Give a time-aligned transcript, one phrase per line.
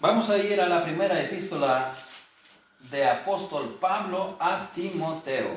[0.00, 1.92] Vamos a ir a la primera epístola
[2.88, 5.48] de apóstol Pablo a Timoteo.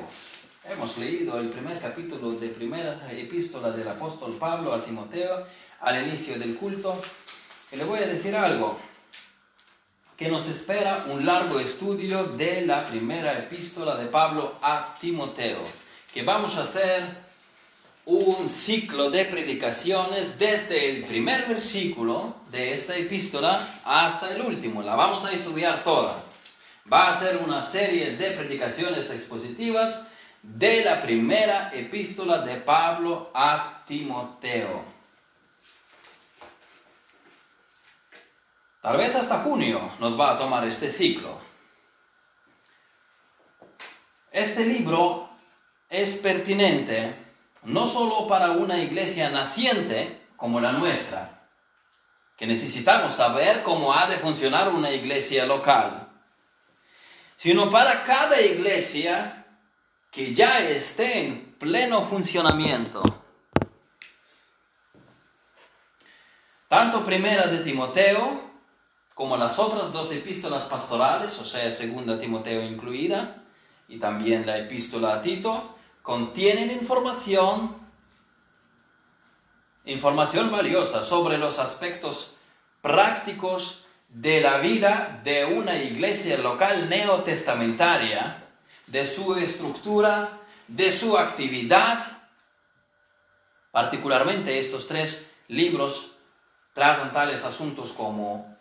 [0.68, 5.46] Hemos leído el primer capítulo de primera epístola del apóstol Pablo a Timoteo
[5.78, 7.00] al inicio del culto.
[7.70, 8.80] Y le voy a decir algo,
[10.16, 15.60] que nos espera un largo estudio de la primera epístola de Pablo a Timoteo,
[16.12, 17.04] que vamos a hacer
[18.04, 24.82] un ciclo de predicaciones desde el primer versículo de esta epístola hasta el último.
[24.82, 26.24] La vamos a estudiar toda.
[26.92, 30.06] Va a ser una serie de predicaciones expositivas
[30.42, 34.84] de la primera epístola de Pablo a Timoteo.
[38.80, 41.38] Tal vez hasta junio nos va a tomar este ciclo.
[44.32, 45.30] Este libro
[45.88, 47.21] es pertinente
[47.62, 51.48] no solo para una iglesia naciente como la nuestra,
[52.36, 56.08] que necesitamos saber cómo ha de funcionar una iglesia local,
[57.36, 59.46] sino para cada iglesia
[60.10, 63.02] que ya esté en pleno funcionamiento.
[66.68, 68.52] Tanto primera de Timoteo
[69.14, 73.44] como las otras dos epístolas pastorales, o sea, segunda Timoteo incluida,
[73.88, 77.76] y también la epístola a Tito, contienen información,
[79.84, 82.34] información valiosa sobre los aspectos
[82.80, 88.44] prácticos de la vida de una iglesia local neotestamentaria,
[88.86, 91.98] de su estructura, de su actividad.
[93.70, 96.12] Particularmente estos tres libros
[96.74, 98.56] tratan tales asuntos como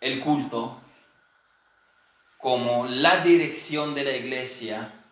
[0.00, 0.80] el culto,
[2.38, 5.03] como la dirección de la iglesia,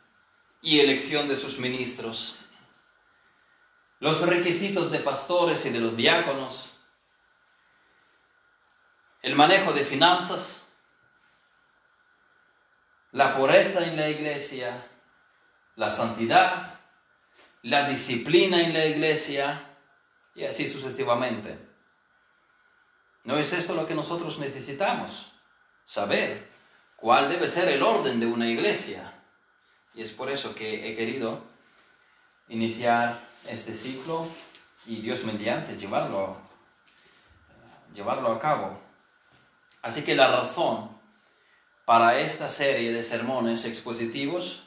[0.63, 2.37] y elección de sus ministros,
[3.99, 6.73] los requisitos de pastores y de los diáconos,
[9.23, 10.63] el manejo de finanzas,
[13.11, 14.87] la pureza en la iglesia,
[15.77, 16.81] la santidad,
[17.63, 19.77] la disciplina en la iglesia
[20.35, 21.59] y así sucesivamente.
[23.25, 25.33] ¿No es esto lo que nosotros necesitamos?
[25.85, 26.49] Saber
[26.97, 29.22] cuál debe ser el orden de una iglesia.
[29.95, 31.43] Y es por eso que he querido
[32.49, 34.27] iniciar este ciclo
[34.87, 36.37] y Dios mediante llevarlo,
[37.95, 38.79] llevarlo a cabo.
[39.83, 40.91] Así que la razón
[41.85, 44.65] para esta serie de sermones expositivos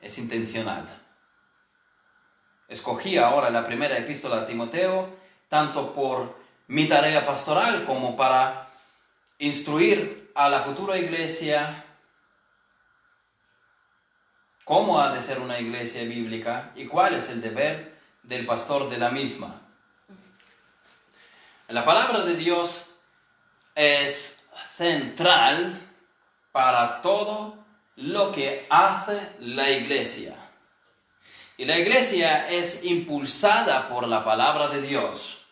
[0.00, 0.88] es intencional.
[2.68, 5.14] Escogí ahora la primera epístola a Timoteo
[5.48, 8.70] tanto por mi tarea pastoral como para
[9.38, 11.84] instruir a la futura iglesia
[14.64, 18.98] cómo ha de ser una iglesia bíblica y cuál es el deber del pastor de
[18.98, 19.60] la misma.
[21.68, 22.90] La palabra de Dios
[23.74, 24.44] es
[24.76, 25.80] central
[26.52, 27.64] para todo
[27.96, 30.36] lo que hace la iglesia.
[31.56, 35.46] Y la iglesia es impulsada por la palabra de Dios.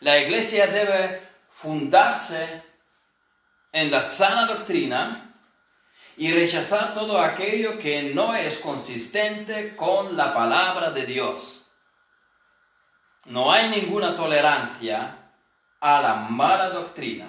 [0.00, 2.62] La iglesia debe fundarse
[3.72, 5.27] en la sana doctrina
[6.18, 11.70] y rechazar todo aquello que no es consistente con la palabra de Dios.
[13.26, 15.30] No hay ninguna tolerancia
[15.78, 17.28] a la mala doctrina.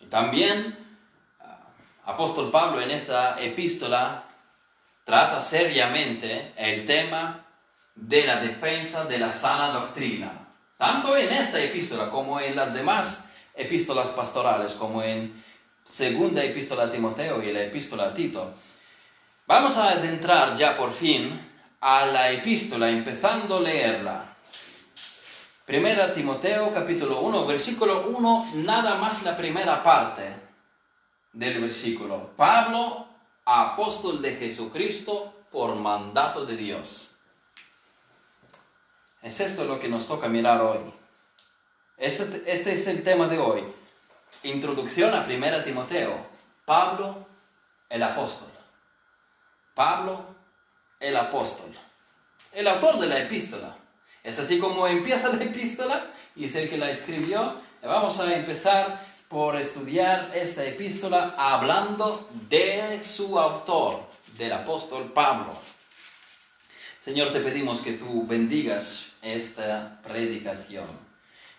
[0.00, 0.96] Y también,
[1.40, 1.58] ah,
[2.06, 4.24] apóstol Pablo en esta epístola
[5.04, 7.44] trata seriamente el tema
[7.94, 10.48] de la defensa de la sana doctrina,
[10.78, 15.44] tanto en esta epístola como en las demás epístolas pastorales, como en
[15.90, 18.54] segunda epístola a Timoteo y la epístola a Tito,
[19.46, 21.48] vamos a adentrar ya por fin
[21.80, 24.36] a la epístola, empezando a leerla.
[25.66, 30.34] Primera Timoteo capítulo 1, versículo 1, nada más la primera parte
[31.32, 32.30] del versículo.
[32.36, 33.08] Pablo,
[33.44, 37.16] apóstol de Jesucristo por mandato de Dios.
[39.22, 40.80] Es esto lo que nos toca mirar hoy.
[41.98, 43.79] Este, este es el tema de hoy.
[44.42, 46.26] Introducción a 1 Timoteo.
[46.64, 47.26] Pablo,
[47.88, 48.48] el apóstol.
[49.74, 50.24] Pablo,
[50.98, 51.70] el apóstol.
[52.52, 53.76] El autor de la epístola.
[54.22, 56.06] Es así como empieza la epístola
[56.36, 57.60] y es el que la escribió.
[57.82, 65.56] Vamos a empezar por estudiar esta epístola hablando de su autor, del apóstol Pablo.
[66.98, 70.86] Señor, te pedimos que tú bendigas esta predicación.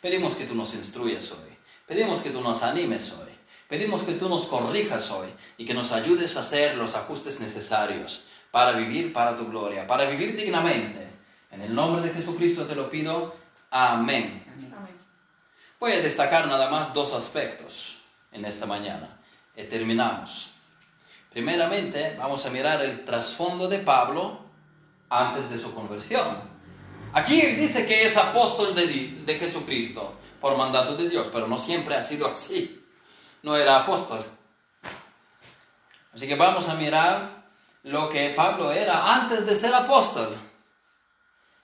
[0.02, 1.51] Pedimos que tú nos instruyas hoy.
[1.92, 3.28] Pedimos que tú nos animes hoy.
[3.68, 5.28] Pedimos que tú nos corrijas hoy
[5.58, 10.06] y que nos ayudes a hacer los ajustes necesarios para vivir para tu gloria, para
[10.06, 11.06] vivir dignamente.
[11.52, 13.36] En el nombre de Jesucristo te lo pido.
[13.72, 14.42] Amén.
[15.82, 17.98] Voy a destacar nada más dos aspectos
[18.32, 19.20] en esta mañana
[19.58, 20.52] y terminamos.
[21.30, 24.40] Primeramente, vamos a mirar el trasfondo de Pablo
[25.10, 26.38] antes de su conversión.
[27.12, 28.88] Aquí él dice que es apóstol de,
[29.26, 32.84] de Jesucristo por mandato de Dios, pero no siempre ha sido así.
[33.44, 34.26] No era apóstol.
[36.14, 37.46] Así que vamos a mirar
[37.84, 40.36] lo que Pablo era antes de ser apóstol.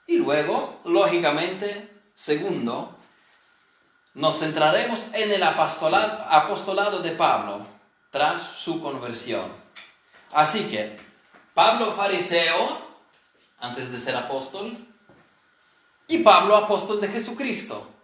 [0.05, 2.97] Y luego, lógicamente, segundo,
[4.13, 7.67] nos centraremos en el apostolado, de Pablo
[8.09, 9.51] tras su conversión.
[10.31, 10.97] Así que,
[11.53, 12.87] Pablo fariseo,
[13.59, 14.77] antes de ser apóstol,
[16.07, 17.96] y Pablo apóstol de Jesucristo.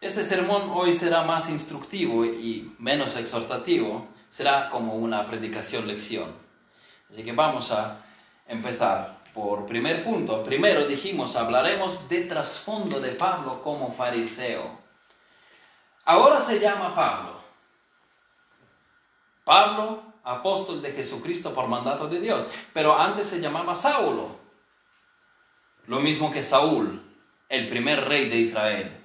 [0.00, 6.34] Este sermón hoy será más instructivo y menos exhortativo, será como una predicación lección.
[7.10, 7.98] Así que vamos a
[8.48, 10.42] empezar por primer punto.
[10.42, 14.78] Primero dijimos, hablaremos de trasfondo de Pablo como fariseo.
[16.06, 17.38] Ahora se llama Pablo.
[19.44, 22.46] Pablo, apóstol de Jesucristo por mandato de Dios.
[22.72, 24.30] Pero antes se llamaba Saulo.
[25.86, 27.02] Lo mismo que Saúl,
[27.50, 28.99] el primer rey de Israel.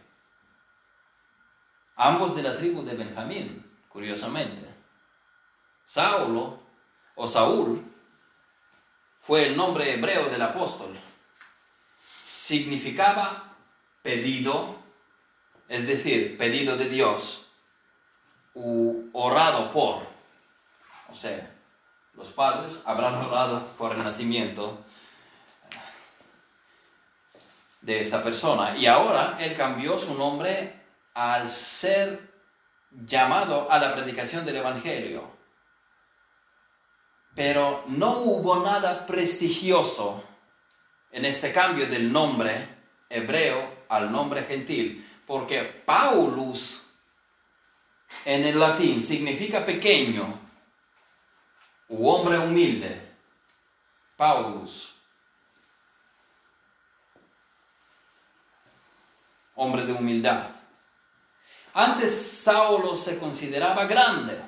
[1.96, 4.66] Ambos de la tribu de Benjamín, curiosamente.
[5.86, 6.60] Saulo
[7.16, 7.84] o Saúl
[9.22, 10.96] fue el nombre hebreo del apóstol.
[12.28, 13.56] Significaba
[14.02, 14.86] pedido
[15.68, 17.48] es decir, pedido de Dios,
[18.54, 20.04] u orado por.
[21.10, 21.52] O sea,
[22.14, 24.80] los padres habrán orado por el nacimiento
[27.82, 28.78] de esta persona.
[28.78, 30.85] Y ahora él cambió su nombre
[31.16, 32.32] al ser
[32.92, 35.36] llamado a la predicación del Evangelio.
[37.34, 40.24] Pero no hubo nada prestigioso
[41.12, 42.70] en este cambio del nombre
[43.10, 46.86] hebreo al nombre gentil porque Paulus
[48.24, 50.40] en el latín significa pequeño
[51.90, 53.02] u hombre humilde.
[54.16, 54.94] Paulus.
[59.56, 60.55] Hombre de humildad.
[61.78, 64.40] Antes Saulo se consideraba grande,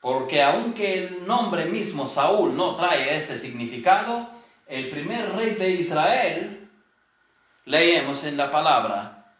[0.00, 4.30] porque aunque el nombre mismo Saúl no trae este significado,
[4.68, 6.70] el primer rey de Israel,
[7.64, 9.34] leemos en la palabra,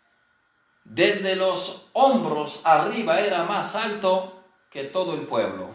[0.83, 5.71] desde los hombros arriba era más alto que todo el pueblo.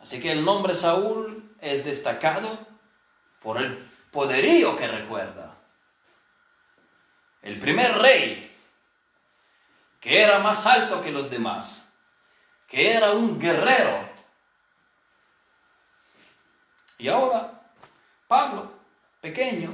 [0.00, 2.48] Así que el nombre Saúl es destacado
[3.42, 3.76] por el
[4.10, 5.54] poderío que recuerda.
[7.42, 8.51] El primer rey,
[10.02, 11.92] que era más alto que los demás,
[12.66, 14.10] que era un guerrero.
[16.98, 17.70] Y ahora,
[18.26, 18.72] Pablo,
[19.20, 19.70] pequeño,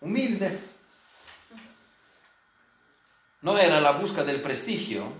[0.00, 0.60] humilde,
[3.40, 5.10] no era la búsqueda del prestigio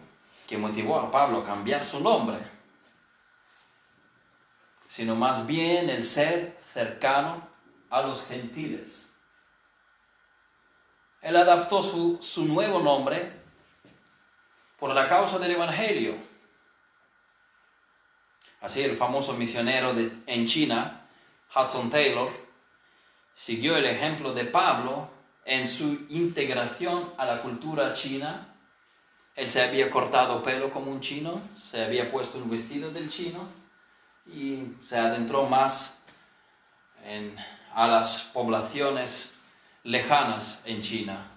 [0.47, 2.39] que motivó a Pablo a cambiar su nombre,
[4.87, 7.49] sino más bien el ser cercano
[7.89, 9.15] a los gentiles.
[11.23, 13.42] Él adaptó su, nuevo nombre
[14.82, 16.17] por la causa del Evangelio.
[18.61, 19.94] Así el famoso misionero
[20.26, 21.06] en China,
[21.55, 22.29] Hudson Taylor,
[23.32, 25.08] siguió el ejemplo de Pablo
[25.44, 28.56] en su integración a la cultura china.
[29.36, 33.46] Él se había cortado pelo como un chino, se había puesto un vestido del chino
[34.34, 36.01] y se adentró más
[37.72, 39.34] a las poblaciones
[39.84, 41.31] lejanas en China,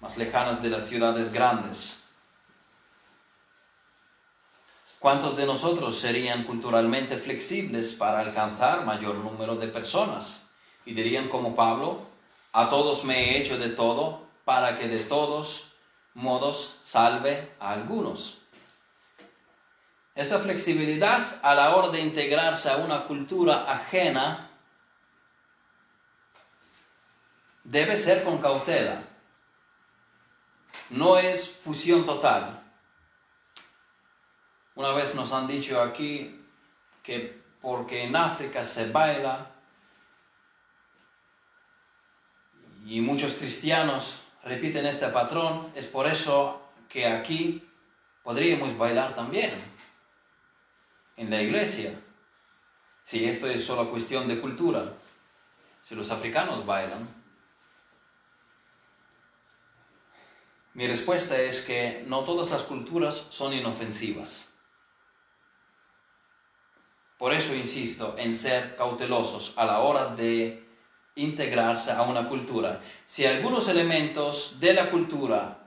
[0.00, 1.97] más lejanas de las ciudades grandes.
[4.98, 10.48] ¿Cuántos de nosotros serían culturalmente flexibles para alcanzar mayor número de personas?
[10.84, 12.00] Y dirían como Pablo,
[12.52, 15.72] a todos me he hecho de todo para que de todos
[16.14, 18.38] modos salve a algunos.
[20.16, 24.50] Esta flexibilidad a la hora de integrarse a una cultura ajena
[27.62, 29.04] debe ser con cautela.
[30.90, 32.57] No es fusión total.
[34.78, 36.40] Una vez nos han dicho aquí
[37.02, 39.50] que porque en África se baila,
[42.86, 47.68] y muchos cristianos repiten este patrón, es por eso que aquí
[48.22, 49.50] podríamos bailar también,
[51.16, 51.92] en la iglesia,
[53.02, 54.92] si esto es solo cuestión de cultura,
[55.82, 57.08] si los africanos bailan.
[60.74, 64.47] Mi respuesta es que no todas las culturas son inofensivas.
[67.18, 70.64] Por eso insisto en ser cautelosos a la hora de
[71.16, 72.80] integrarse a una cultura.
[73.06, 75.58] Si algunos elementos de la cultura,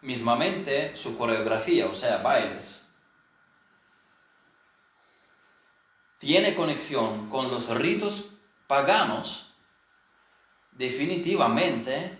[0.00, 2.86] mismamente su coreografía, o sea, bailes,
[6.16, 8.30] tiene conexión con los ritos
[8.66, 9.52] paganos,
[10.72, 12.18] definitivamente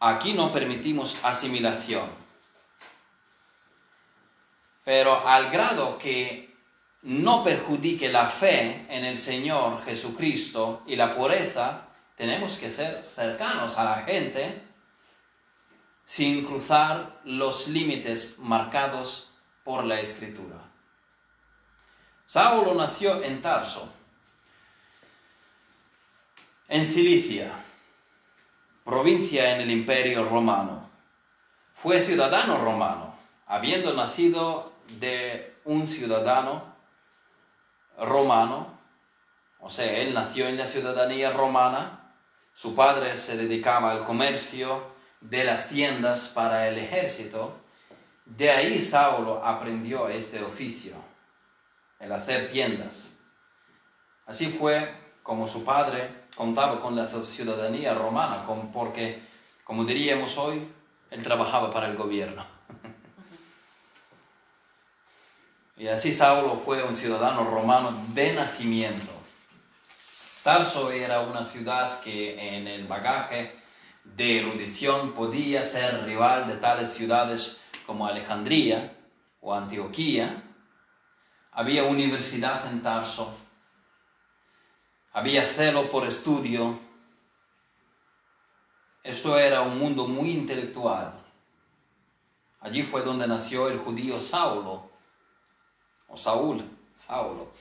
[0.00, 2.19] aquí no permitimos asimilación.
[4.84, 6.54] Pero al grado que
[7.02, 13.78] no perjudique la fe en el Señor Jesucristo y la pureza, tenemos que ser cercanos
[13.78, 14.62] a la gente
[16.04, 19.30] sin cruzar los límites marcados
[19.64, 20.56] por la Escritura.
[22.26, 23.92] Saulo nació en Tarso,
[26.68, 27.52] en Cilicia,
[28.84, 30.88] provincia en el Imperio Romano.
[31.72, 33.14] Fue ciudadano romano,
[33.46, 36.74] habiendo nacido de un ciudadano
[37.98, 38.78] romano,
[39.60, 42.14] o sea, él nació en la ciudadanía romana,
[42.52, 44.82] su padre se dedicaba al comercio
[45.20, 47.60] de las tiendas para el ejército,
[48.24, 50.94] de ahí Saulo aprendió este oficio,
[51.98, 53.18] el hacer tiendas.
[54.26, 59.22] Así fue como su padre contaba con la ciudadanía romana, porque,
[59.64, 60.72] como diríamos hoy,
[61.10, 62.59] él trabajaba para el gobierno.
[65.80, 69.10] Y así Saulo fue un ciudadano romano de nacimiento.
[70.42, 73.58] Tarso era una ciudad que en el bagaje
[74.04, 78.94] de erudición podía ser rival de tales ciudades como Alejandría
[79.40, 80.42] o Antioquía.
[81.50, 83.34] Había universidad en Tarso.
[85.14, 86.78] Había celo por estudio.
[89.02, 91.14] Esto era un mundo muy intelectual.
[92.60, 94.89] Allí fue donde nació el judío Saulo,
[96.10, 96.62] o Saúl,
[96.94, 97.52] Saulo.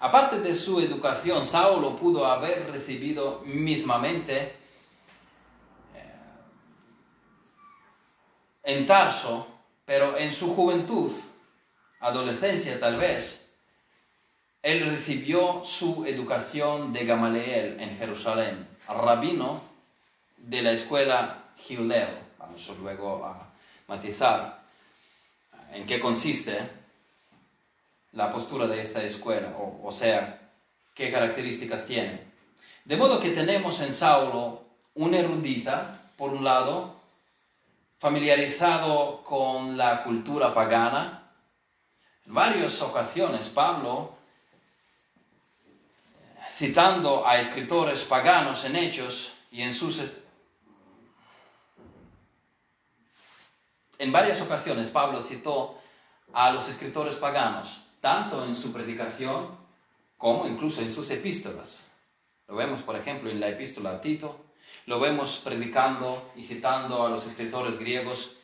[0.00, 4.54] Aparte de su educación, Saulo pudo haber recibido mismamente
[5.94, 6.14] eh,
[8.62, 9.46] en Tarso,
[9.84, 11.10] pero en su juventud,
[12.00, 13.50] adolescencia tal vez,
[14.62, 19.62] él recibió su educación de Gamaliel en Jerusalén, rabino
[20.36, 22.28] de la escuela Gildeo.
[22.38, 23.48] Vamos luego a
[23.88, 24.62] matizar
[25.72, 26.77] en qué consiste
[28.12, 30.50] la postura de esta escuela, o, sea,
[30.94, 32.26] qué características tiene.
[32.84, 36.96] De modo que tenemos en Saulo un erudita, por un lado,
[37.98, 41.30] familiarizado con la cultura pagana.
[42.26, 44.16] En varias ocasiones Pablo,
[46.50, 50.02] citando a escritores paganos en hechos y en sus...
[53.98, 55.78] En varias ocasiones Pablo citó
[56.32, 59.56] a los escritores paganos tanto en su predicación
[60.16, 61.86] como incluso en sus epístolas.
[62.48, 64.44] Lo vemos, por ejemplo, en la epístola a Tito,
[64.86, 68.36] lo vemos predicando y citando a los escritores griegos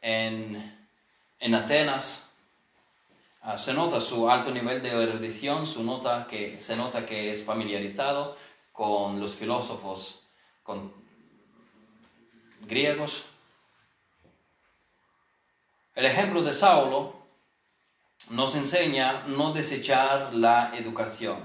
[0.00, 0.78] en,
[1.54, 2.30] Atenas.
[3.42, 7.44] Ah, se nota su alto nivel de erudición, su nota que, se nota que es
[7.44, 8.36] familiarizado
[8.72, 10.24] con los filósofos
[10.62, 10.92] con
[12.62, 13.26] griegos.
[15.94, 17.19] El ejemplo de Saulo
[18.28, 21.38] nos enseña no desechar la educación.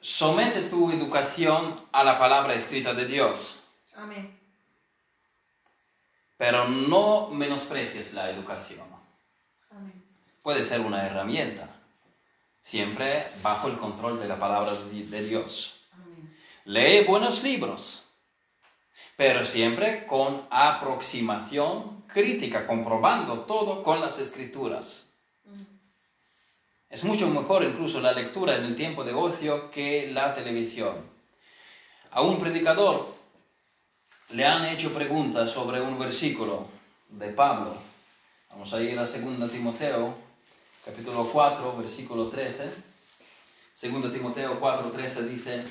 [0.00, 3.58] Somete tu educación a la palabra escrita de Dios.
[3.94, 4.38] Amén.
[6.36, 8.86] Pero no menosprecies la educación.
[9.70, 10.04] Amén.
[10.42, 11.68] Puede ser una herramienta,
[12.60, 15.86] siempre bajo el control de la palabra de Dios.
[15.92, 16.36] Amén.
[16.66, 18.05] Lee buenos libros,
[19.16, 25.08] pero siempre con aproximación crítica, comprobando todo con las escrituras.
[26.90, 30.94] Es mucho mejor incluso la lectura en el tiempo de ocio que la televisión.
[32.10, 33.14] A un predicador
[34.30, 36.68] le han hecho preguntas sobre un versículo
[37.08, 37.74] de Pablo.
[38.50, 40.14] Vamos a ir a 2 Timoteo,
[40.84, 42.70] capítulo 4, versículo 13.
[43.82, 45.64] 2 Timoteo 4, 13 dice,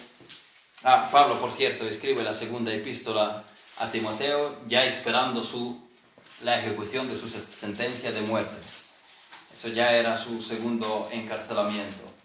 [0.86, 3.44] ah, Pablo por cierto escribe la segunda epístola
[3.78, 5.82] a Timoteo ya esperando su,
[6.44, 8.56] la ejecución de su sentencia de muerte.
[9.54, 12.16] Eso ya era su segundo encarcelamiento.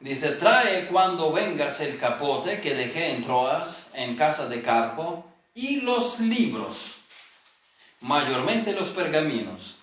[0.00, 5.80] Dice, trae cuando vengas el capote que dejé en Troas, en casa de Carpo, y
[5.80, 6.98] los libros,
[8.00, 9.76] mayormente los pergaminos.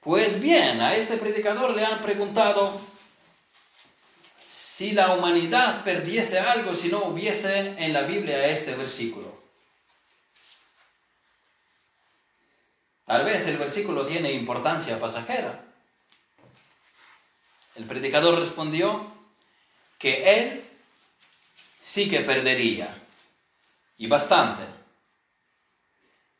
[0.00, 2.80] Pues bien, a este predicador le han preguntado
[4.80, 9.38] si la humanidad perdiese algo si no hubiese en la Biblia este versículo.
[13.04, 15.62] Tal vez el versículo tiene importancia pasajera.
[17.74, 19.12] El predicador respondió,
[19.98, 20.64] que él
[21.78, 22.88] sí que perdería,
[23.98, 24.64] y bastante,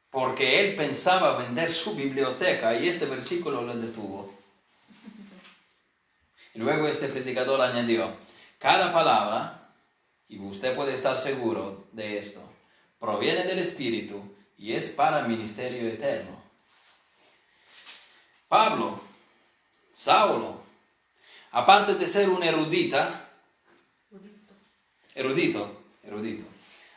[0.08, 4.32] porque él pensaba vender su biblioteca y este versículo lo detuvo.
[6.54, 8.29] Luego este predicador añadió,
[8.60, 9.72] cada palabra,
[10.28, 12.40] y usted puede estar seguro de esto,
[13.00, 14.22] proviene del Espíritu
[14.58, 16.38] y es para el ministerio eterno.
[18.48, 19.00] Pablo,
[19.96, 20.60] Saulo,
[21.52, 23.30] aparte de ser un erudita,
[25.14, 26.44] erudito, erudito,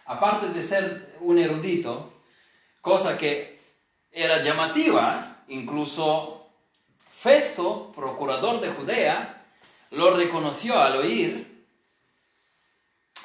[0.06, 2.12] aparte de ser un erudito,
[2.82, 3.62] cosa que
[4.12, 6.42] era llamativa, incluso
[7.16, 9.46] Festo, procurador de Judea,
[9.92, 11.53] lo reconoció al oír,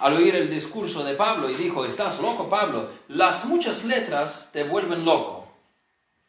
[0.01, 4.65] al oír el discurso de Pablo y dijo, estás loco Pablo, las muchas letras te
[4.65, 5.49] vuelven loco,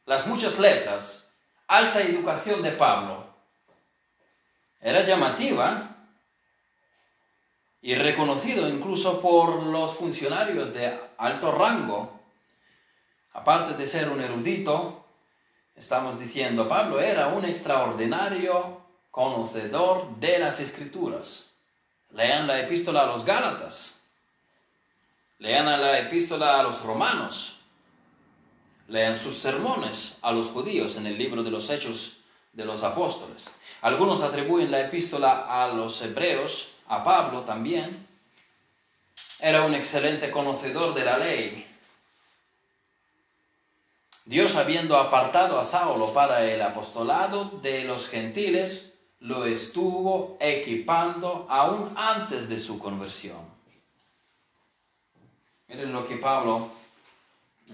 [0.06, 1.28] las muchas letras,
[1.68, 3.28] alta educación de Pablo,
[4.82, 5.98] era llamativa
[7.82, 12.20] y reconocido incluso por los funcionarios de alto rango.
[13.34, 15.06] Aparte de ser un erudito,
[15.76, 21.49] estamos diciendo, Pablo era un extraordinario conocedor de las escrituras.
[22.12, 24.02] Lean la epístola a los Gálatas,
[25.38, 27.58] lean la epístola a los romanos,
[28.88, 32.18] lean sus sermones a los judíos en el libro de los Hechos
[32.54, 33.50] de los Apóstoles.
[33.82, 38.08] Algunos atribuyen la epístola a los hebreos, a Pablo también.
[39.40, 41.66] Era un excelente conocedor de la ley.
[44.26, 48.89] Dios habiendo apartado a Saulo para el apostolado de los gentiles,
[49.22, 53.40] lo estuvo equipando aún antes de su conversión.
[55.68, 56.70] Miren lo que Pablo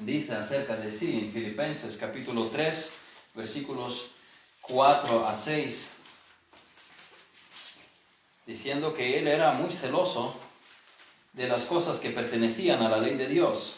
[0.01, 2.91] dice acerca de sí en Filipenses capítulo 3,
[3.35, 4.07] versículos
[4.61, 5.91] 4 a 6
[8.45, 10.35] diciendo que él era muy celoso
[11.33, 13.75] de las cosas que pertenecían a la ley de Dios.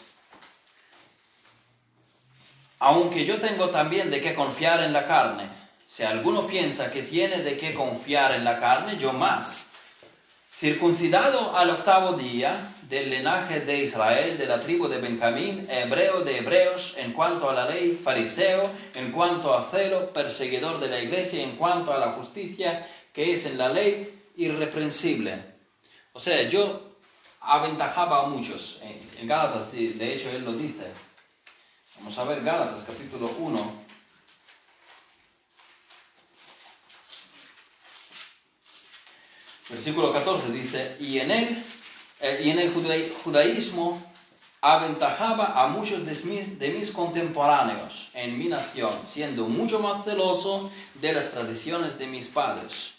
[2.78, 5.48] Aunque yo tengo también de qué confiar en la carne,
[5.88, 9.68] si alguno piensa que tiene de qué confiar en la carne, yo más.
[10.54, 16.38] Circuncidado al octavo día del linaje de Israel, de la tribu de Benjamín, hebreo de
[16.38, 21.42] hebreos, en cuanto a la ley, fariseo, en cuanto a celo, perseguidor de la iglesia,
[21.42, 25.42] en cuanto a la justicia que es en la ley, irreprensible.
[26.12, 26.96] O sea, yo
[27.40, 28.80] aventajaba a muchos.
[28.82, 30.84] En, Gálatas, de, hecho, él lo dice.
[32.00, 33.87] Vamos a ver Gálatas capítulo 1.
[39.70, 41.64] Versículo 14 dice, y en él,
[42.20, 42.72] eh, y en el
[43.22, 44.02] judaísmo
[44.60, 51.12] aventajaba a muchos de de mis contemporáneos en mi nación, siendo mucho más celoso de
[51.12, 52.98] las tradiciones de mis padres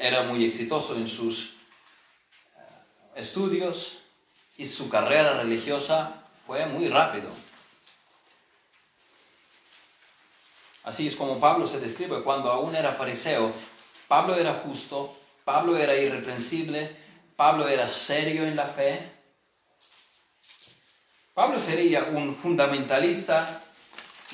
[0.00, 1.50] era muy exitoso en sus
[2.56, 2.60] eh,
[3.16, 3.98] estudios
[4.56, 6.14] y su carrera religiosa
[6.46, 7.28] fue muy rápido.
[10.82, 13.52] Así es como Pablo se describe cuando aún era fariseo.
[14.10, 16.96] Pablo era justo, Pablo era irreprensible,
[17.36, 19.08] Pablo era serio en la fe.
[21.32, 23.62] Pablo sería un fundamentalista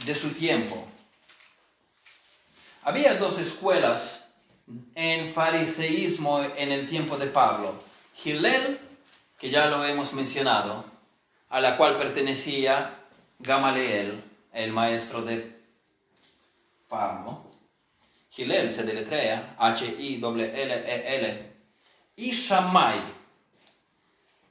[0.07, 0.83] de su tiempo.
[2.85, 4.33] Había dos escuelas
[4.95, 7.75] en fariseísmo en el tiempo de Pablo.
[8.15, 8.81] Gilel,
[9.39, 10.87] que ya lo hemos mencionado,
[11.51, 12.95] a la cual pertenecía
[13.41, 15.55] Gamaliel, el maestro de
[16.89, 17.56] Pablo.
[18.37, 21.53] Gilel se deletrea H-I-L-L-E-L.
[22.17, 23.03] Y Shammai,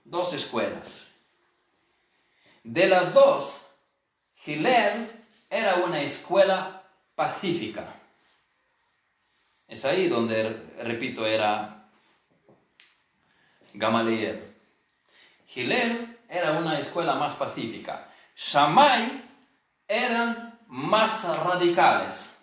[0.04, 1.14] dos escuelas.
[2.64, 3.68] De las dos,
[4.36, 5.10] Gilel
[5.50, 6.84] era una escuela
[7.16, 7.96] pacífica
[9.68, 10.50] es ahí donde,
[10.84, 11.88] repito, era
[13.74, 14.54] Gamaliel.
[15.48, 18.10] Gilel era una escuela más pacífica.
[18.36, 19.24] Shammai
[19.88, 22.35] eran más radicales.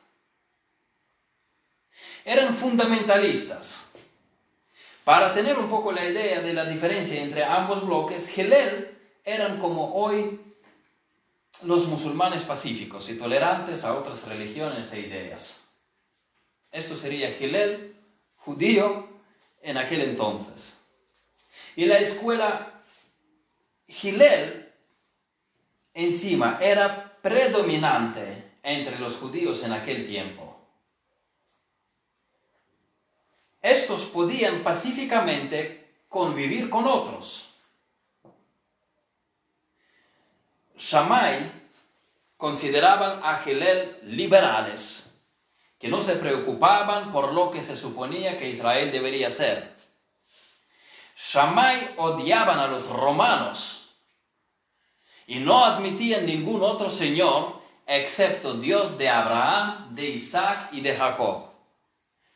[2.25, 3.93] Eran fundamentalistas.
[5.05, 9.95] Para tener un poco la idea de la diferencia entre ambos bloques, Gilel eran como
[9.95, 10.41] hoy
[11.63, 15.61] los musulmanes pacíficos y tolerantes a otras religiones e ideas.
[16.71, 17.97] Esto sería Gilel,
[18.37, 19.09] judío,
[19.63, 20.79] en aquel entonces.
[21.77, 22.83] Y la escuela
[23.89, 24.73] Gilel,
[25.95, 30.42] encima, era predominante entre los judíos en aquel tiempo.
[34.01, 37.51] Podían pacíficamente convivir con otros.
[40.77, 41.53] Shammai
[42.37, 45.11] consideraban a Gilel liberales
[45.79, 49.77] que no se preocupaban por lo que se suponía que Israel debería ser.
[51.17, 53.95] Shammai odiaban a los romanos
[55.27, 61.47] y no admitían ningún otro señor excepto Dios de Abraham, de Isaac y de Jacob.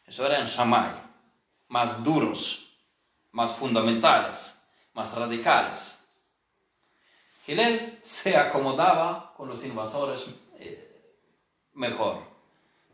[0.06, 0.90] Eso eran Shammai,
[1.68, 2.70] más duros,
[3.32, 4.62] más fundamentales,
[4.94, 6.06] más radicales.
[7.44, 11.14] Gilel se acomodaba con los invasores eh,
[11.74, 12.36] mejor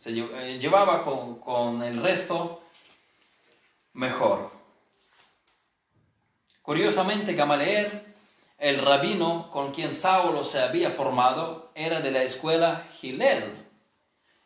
[0.03, 2.61] se eh, llevaba con, el resto
[3.93, 4.51] mejor.
[6.61, 8.03] Curiosamente, Gamaliel,
[8.59, 13.45] el rabino con quien Saulo se había formado, era de la escuela Gilel.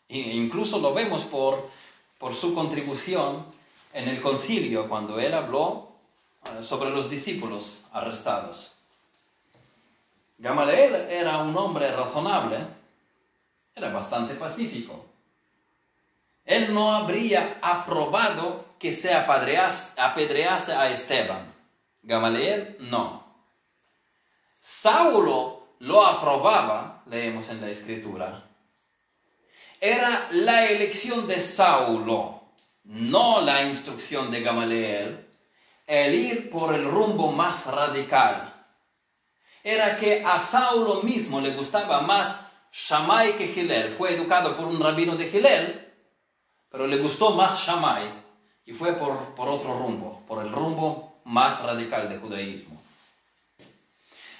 [0.08, 1.70] E incluso lo vemos por,
[2.18, 3.46] por su contribución
[3.96, 5.88] en el concilio, cuando él habló
[6.44, 8.74] eh, sobre los discípulos arrestados.
[10.36, 12.58] Gamaliel era un hombre razonable,
[13.74, 15.06] era bastante pacífico.
[16.44, 21.54] Él no habría aprobado que se apedrease a Esteban.
[22.02, 23.24] Gamaliel no.
[24.58, 28.44] Saulo lo aprobaba, leemos en la escritura.
[29.80, 32.35] Era la elección de Saulo,
[32.86, 35.26] no la instrucción de Gamaliel,
[35.86, 38.52] el ir por el rumbo más radical.
[39.62, 43.90] Era que a Saulo mismo le gustaba más Shammai que Gilel.
[43.90, 45.92] Fue educado por un rabino de Gilel,
[46.68, 48.12] pero le gustó más Shammai
[48.64, 52.80] y fue por, por otro rumbo, por el rumbo más radical del judaísmo.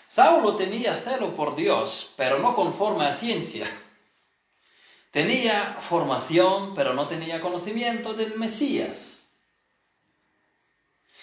[0.07, 3.67] Saulo tenía celo por Dios, pero no conforme a ciencia.
[5.17, 9.23] Tenía formación, pero no tenía conocimiento del Mesías.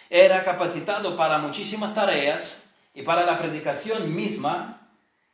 [0.09, 2.63] Era capacitado para muchísimas tareas
[2.95, 4.81] y para la predicación misma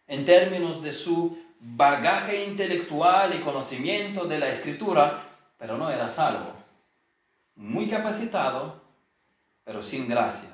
[0.07, 5.23] en términos de su bagaje intelectual y conocimiento de la escritura,
[5.57, 6.51] pero no era salvo.
[7.55, 8.81] Muy capacitado,
[9.63, 10.49] pero sin gracia.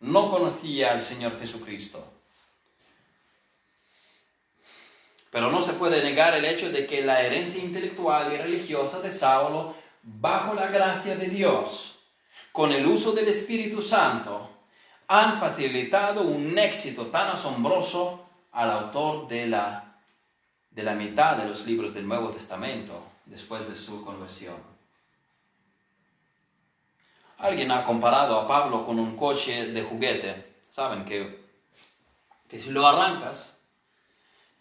[0.00, 2.13] No conocía al Señor Jesucristo.
[5.34, 9.10] Pero no se puede negar el hecho de que la herencia intelectual y religiosa de
[9.10, 11.98] Saulo, bajo la gracia de Dios,
[12.52, 14.48] con el uso del Espíritu Santo,
[15.08, 19.96] han facilitado un éxito tan asombroso al autor de la,
[20.70, 24.54] de la mitad de los libros del Nuevo Testamento después de su conversión.
[27.38, 30.58] Alguien ha comparado a Pablo con un coche de juguete.
[30.68, 31.44] Saben que,
[32.48, 33.53] que si lo arrancas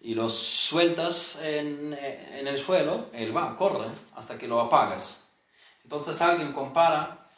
[0.04, 1.98] y lo sueltas en,
[2.34, 5.20] en el suelo, él va, corre hasta que lo apagas.
[5.84, 7.30] Entonces alguien compara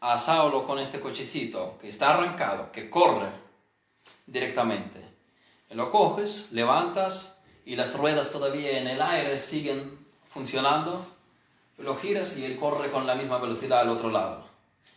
[0.00, 3.28] a Saulo con este cochecito que está arrancado, que corre
[4.26, 5.00] directamente.
[5.70, 11.04] Lo coges, levantas y las ruedas todavía en el aire siguen funcionando,
[11.78, 14.46] lo giras y él corre con la misma velocidad al otro lado.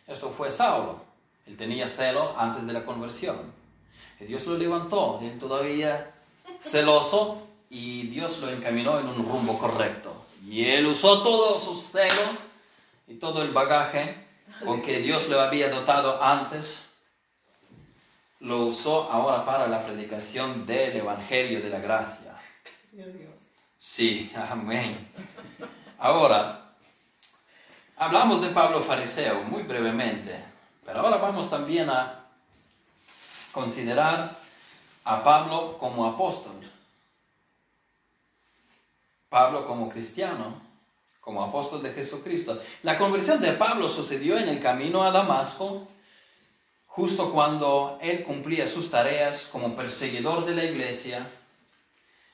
[0.06, 1.00] Esto fue Saulo.
[1.46, 3.52] Él tenía celo antes de la conversión.
[4.20, 6.12] Y Dios lo levantó, él todavía
[6.60, 10.14] celoso, y Dios lo encaminó en un rumbo correcto.
[10.46, 12.22] Y él usó todo su celo
[13.08, 14.26] y todo el bagaje
[14.64, 16.84] con que Dios le había dotado antes,
[18.40, 22.34] lo usó ahora para la predicación del Evangelio de la Gracia.
[23.76, 25.10] Sí, amén.
[25.98, 26.74] Ahora,
[27.96, 30.44] hablamos de Pablo Fariseo muy brevemente,
[30.84, 32.26] pero ahora vamos también a
[33.52, 34.45] considerar
[35.06, 36.54] a Pablo como apóstol.
[39.28, 40.60] Pablo como cristiano,
[41.20, 42.60] como apóstol de Jesucristo.
[42.82, 45.86] La conversión de Pablo sucedió en el camino a Damasco,
[46.86, 51.26] justo cuando él cumplía sus tareas como perseguidor de la iglesia.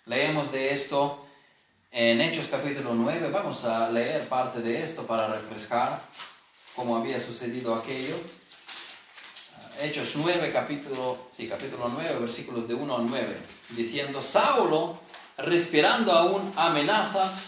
[0.06, 1.24] Leemos de esto
[1.90, 6.00] en Hechos capítulo 9 vamos a leer parte de esto para refrescar
[6.74, 8.16] cómo había sucedido aquello.
[9.82, 13.36] Hechos 9, capítulo, sí, capítulo 9, versículos de 1 al 9,
[13.70, 15.00] diciendo, Saulo,
[15.36, 17.46] respirando aún amenazas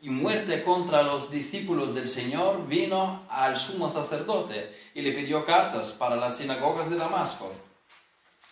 [0.00, 5.92] y muerte contra los discípulos del Señor, vino al sumo sacerdote y le pidió cartas
[5.92, 7.52] para las sinagogas de Damasco,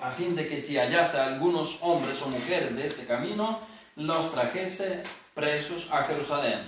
[0.00, 3.60] a fin de que si hallase algunos hombres o mujeres de este camino,
[3.96, 6.60] los trajese presos a Jerusalén.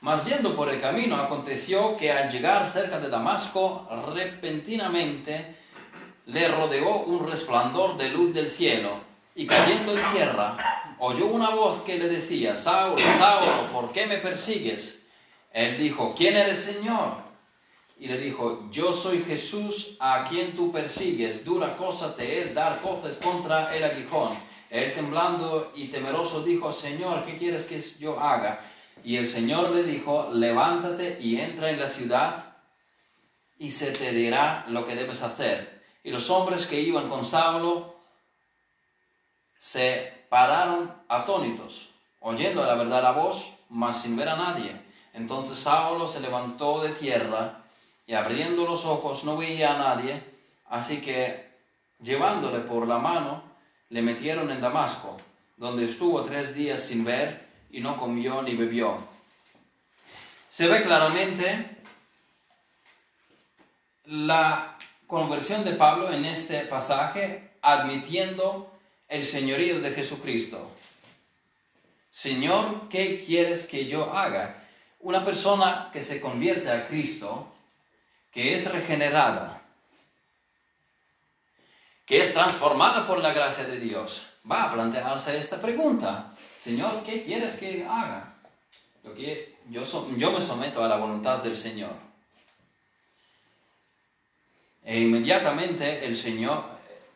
[0.00, 5.59] Mas yendo por el camino, aconteció que al llegar cerca de Damasco, repentinamente
[6.32, 9.00] le rodeó un resplandor de luz del cielo,
[9.34, 10.56] y cayendo en tierra,
[10.98, 15.06] oyó una voz que le decía, Saulo, Saulo, ¿por qué me persigues?
[15.52, 17.30] Él dijo, ¿quién eres, Señor?
[17.98, 22.80] Y le dijo, yo soy Jesús a quien tú persigues, dura cosa te es dar
[22.80, 24.32] coces contra el aguijón.
[24.70, 28.60] Él temblando y temeroso dijo, Señor, ¿qué quieres que yo haga?
[29.02, 32.54] Y el Señor le dijo, levántate y entra en la ciudad
[33.58, 35.79] y se te dirá lo que debes hacer.
[36.02, 37.96] Y los hombres que iban con Saulo
[39.58, 44.80] se pararon atónitos, oyendo la verdad la voz, mas sin ver a nadie.
[45.12, 47.64] Entonces Saulo se levantó de tierra
[48.06, 50.22] y abriendo los ojos no veía a nadie,
[50.68, 51.50] así que
[52.02, 53.42] llevándole por la mano,
[53.90, 55.20] le metieron en Damasco,
[55.56, 58.96] donde estuvo tres días sin ver y no comió ni bebió.
[60.48, 61.76] Se ve claramente
[64.04, 64.76] la
[65.10, 68.72] conversión de Pablo en este pasaje admitiendo
[69.08, 70.70] el señorío de Jesucristo.
[72.08, 74.64] Señor, ¿qué quieres que yo haga?
[75.00, 77.52] Una persona que se convierte a Cristo,
[78.30, 79.62] que es regenerada,
[82.06, 86.32] que es transformada por la gracia de Dios, va a plantearse esta pregunta.
[86.58, 88.34] Señor, ¿qué quieres que haga?
[89.02, 89.14] Yo,
[89.70, 92.09] yo, yo me someto a la voluntad del Señor.
[94.84, 96.64] E inmediatamente el Señor,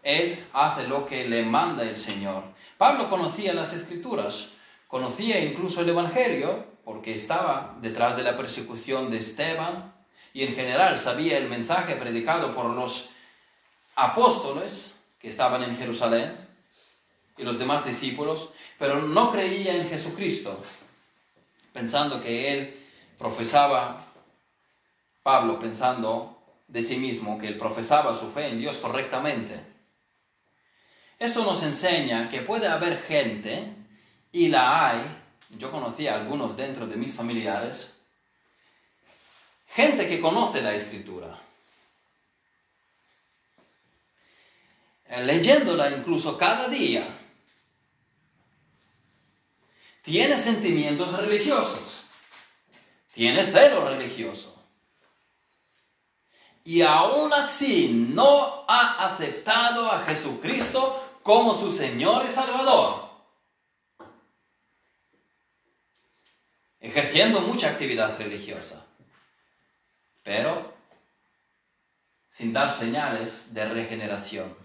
[0.02, 2.44] Él hace lo que le manda el Señor.
[2.76, 4.50] Pablo conocía las escrituras,
[4.88, 9.94] conocía incluso el Evangelio, porque estaba detrás de la persecución de Esteban,
[10.32, 13.10] y en general sabía el mensaje predicado por los
[13.94, 16.36] apóstoles que estaban en Jerusalén
[17.38, 20.62] y los demás discípulos, pero no creía en Jesucristo,
[21.72, 22.86] pensando que él
[23.18, 24.04] profesaba,
[25.22, 26.33] Pablo pensando
[26.74, 29.64] de sí mismo que él profesaba su fe en Dios correctamente.
[31.20, 33.72] Esto nos enseña que puede haber gente,
[34.32, 35.00] y la hay,
[35.50, 38.00] yo conocí a algunos dentro de mis familiares,
[39.68, 41.40] gente que conoce la escritura,
[45.08, 47.06] leyéndola incluso cada día,
[50.02, 52.06] tiene sentimientos religiosos,
[53.12, 54.53] tiene celo religioso.
[56.64, 63.04] Y aún así no ha aceptado a Jesucristo como su Señor y Salvador.
[66.80, 68.84] Ejerciendo mucha actividad religiosa,
[70.22, 70.74] pero
[72.28, 74.56] sin dar señales de regeneración.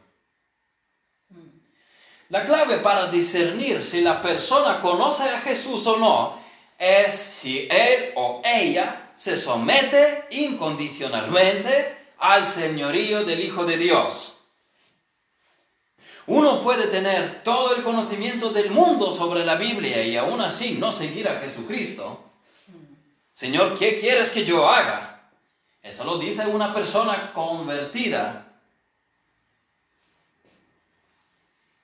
[2.29, 6.39] La clave para discernir si la persona conoce a Jesús o no
[6.77, 14.36] es si él o ella se somete incondicionalmente al señorío del Hijo de Dios.
[16.27, 20.93] Uno puede tener todo el conocimiento del mundo sobre la Biblia y aún así no
[20.93, 22.23] seguir a Jesucristo.
[23.34, 25.29] Señor, ¿qué quieres que yo haga?
[25.84, 28.45] Eso lo dice una persona convertida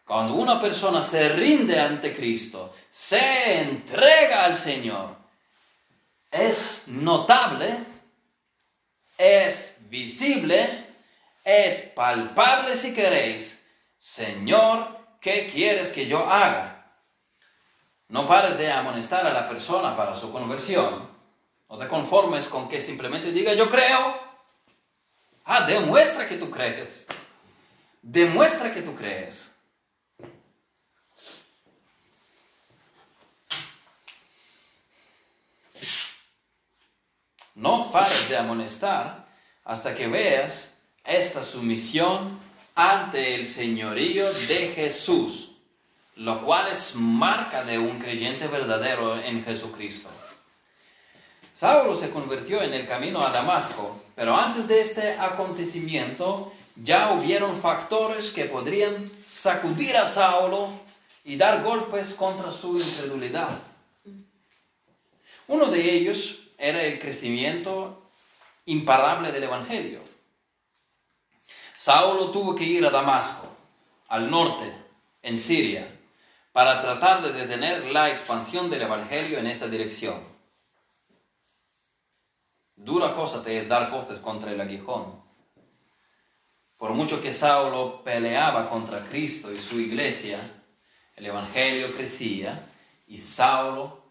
[0.05, 5.24] Cuando una persona se rinde ante Cristo, se entrega al Señor,
[6.35, 7.67] es notable,
[9.17, 10.85] es visible,
[11.43, 13.63] es palpable si queréis.
[13.97, 16.75] Señor, ¿qué quieres que yo haga?
[18.09, 21.09] No pares de amonestar a la persona para su conversión.
[21.69, 24.19] No te conformes con que simplemente diga yo creo.
[25.45, 27.07] Ah, demuestra que tú crees.
[28.01, 29.54] Demuestra que tú crees.
[37.55, 39.25] No pares de amonestar
[39.63, 42.37] hasta que veas esta sumisión
[42.75, 45.51] ante el señorío de Jesús,
[46.17, 50.09] lo cual es marca de un creyente verdadero en Jesucristo.
[51.55, 57.55] Saulo se convirtió en el camino a Damasco, pero antes de este acontecimiento ya hubieron
[57.55, 60.69] factores que podrían sacudir a Saulo
[61.23, 63.57] y dar golpes contra su incredulidad.
[65.47, 68.09] Uno de ellos era el crecimiento
[68.65, 70.01] imparable del Evangelio.
[71.77, 73.47] Saulo tuvo que ir a Damasco,
[74.07, 74.73] al norte,
[75.21, 75.99] en Siria,
[76.51, 80.19] para tratar de detener la expansión del Evangelio en esta dirección.
[82.75, 85.23] Dura cosa te es dar coces contra el aguijón.
[86.77, 90.39] Por mucho que Saulo peleaba contra Cristo y su iglesia,
[91.15, 92.67] el Evangelio crecía
[93.07, 94.04] y Saulo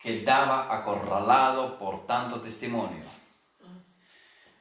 [0.00, 3.04] quedaba acorralado por tanto testimonio.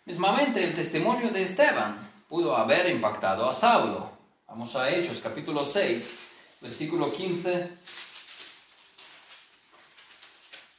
[0.06, 1.98] Mismamente el testimonio de Esteban
[2.28, 4.12] pudo haber impactado a Saulo.
[4.48, 6.14] Vamos a Hechos capítulo 6,
[6.62, 7.72] versículo 15.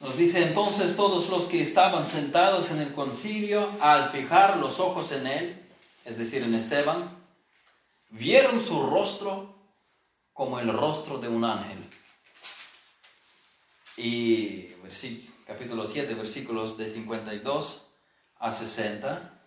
[0.01, 5.11] Nos dice entonces todos los que estaban sentados en el concilio, al fijar los ojos
[5.11, 5.69] en él,
[6.05, 7.17] es decir, en Esteban,
[8.09, 9.55] vieron su rostro
[10.33, 11.87] como el rostro de un ángel
[13.97, 14.69] y
[15.45, 17.87] capítulo 7, versículos de 52
[18.39, 19.37] a 60.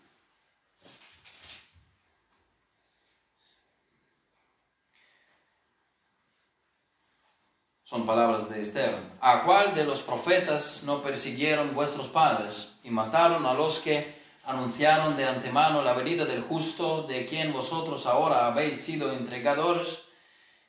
[7.85, 9.17] Son palabras de Esteban.
[9.21, 15.17] ¿A cuál de los profetas no persiguieron vuestros padres y mataron a los que anunciaron
[15.17, 20.03] de antemano la venida del justo, de quien vosotros ahora habéis sido entregadores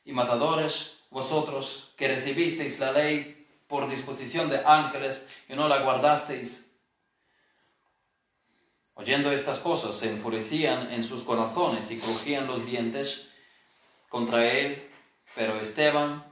[0.06, 3.35] y matadores, vosotros que recibisteis la ley
[3.68, 6.66] por disposición de ángeles y no la guardasteis?
[8.96, 13.30] Oyendo estas cosas, se enfurecían en sus corazones y crujían los dientes
[14.08, 14.90] contra él,
[15.36, 16.26] pero Esteban,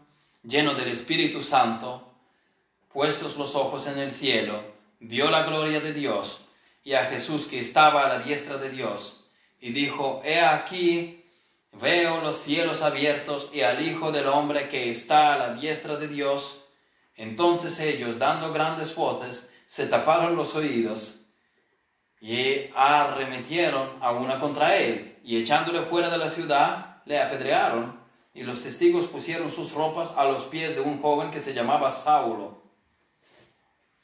[0.44, 2.14] lleno del Espíritu Santo,
[2.94, 4.64] puestos los ojos en el cielo,
[5.02, 6.46] vio la gloria de Dios
[6.86, 9.26] y a Jesús que estaba a la diestra de Dios,
[9.60, 11.26] y dijo, He aquí,
[11.74, 16.08] veo los cielos abiertos y al Hijo del Hombre que está a la diestra de
[16.08, 16.63] Dios.
[17.16, 21.26] Entonces ellos, dando grandes voces, se taparon los oídos
[22.20, 28.44] y arremetieron a una contra él, y echándole fuera de la ciudad, le apedrearon y
[28.44, 32.64] los testigos pusieron sus ropas a los pies de un joven que se llamaba Saulo.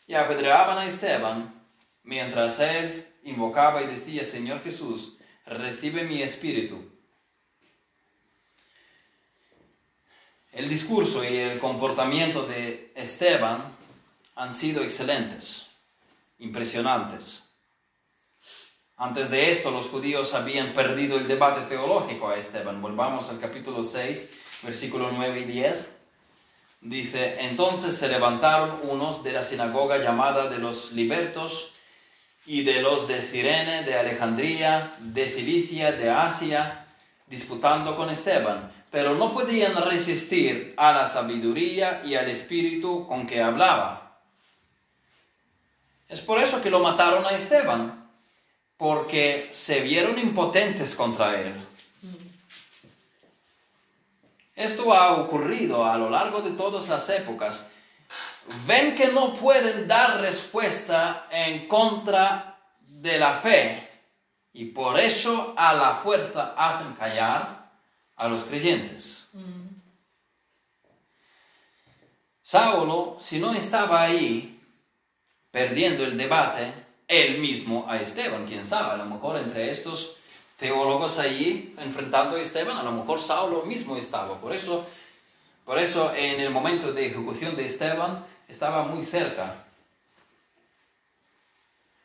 [0.06, 1.66] Y apedreaban a Esteban,
[2.04, 6.89] mientras él invocaba y decía, Señor Jesús, recibe mi espíritu.
[10.52, 13.64] El discurso y el comportamiento de Esteban
[14.36, 15.68] han sido excelentes,
[16.40, 17.44] impresionantes.
[18.98, 22.82] Antes de esto, los judíos habían perdido el debate teológico a Esteban.
[22.82, 24.32] Volvamos al capítulo 6,
[24.64, 25.90] versículo 9 y 10.
[26.82, 31.74] Dice, entonces se levantaron unos de la sinagoga llamada de los libertos
[32.46, 36.88] y de los de Cirene, de Alejandría, de Cilicia, de Asia,
[37.28, 43.42] disputando con Esteban, pero no podían resistir a la sabiduría y al espíritu con que
[43.42, 44.20] hablaba.
[46.08, 48.10] Es por eso que lo mataron a Esteban
[48.78, 51.54] porque se vieron impotentes contra él.
[54.56, 57.70] Esto ha ocurrido a lo largo de todas las épocas.
[58.66, 63.88] Ven que no pueden dar respuesta en contra de la fe
[64.52, 67.59] y por eso a la fuerza hacen callar
[68.20, 69.30] a los creyentes.
[72.44, 74.60] Saulo, si no estaba ahí
[75.52, 76.72] perdiendo el debate,
[77.08, 80.18] él mismo a Esteban, quién sabe, a lo mejor entre estos
[80.58, 84.40] teólogos allí enfrentando a Esteban, a lo mejor Saulo mismo estaba.
[84.40, 84.86] Por eso,
[85.64, 89.66] por eso en el momento de ejecución de Esteban estaba muy cerca.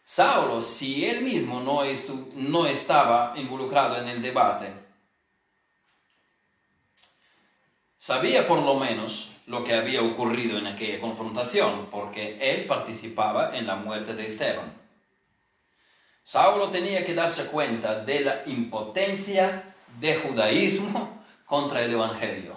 [0.04, 1.82] Saulo, si él mismo no,
[2.34, 4.83] no estaba involucrado en el debate,
[8.04, 13.66] sabía por lo menos lo que había ocurrido en aquella confrontación, porque él participaba en
[13.66, 14.74] la muerte de Esteban.
[16.22, 22.52] Saulo tenía que darse cuenta de la impotencia de judaísmo contra el Evangelio.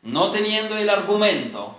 [0.00, 1.78] No teniendo el argumento,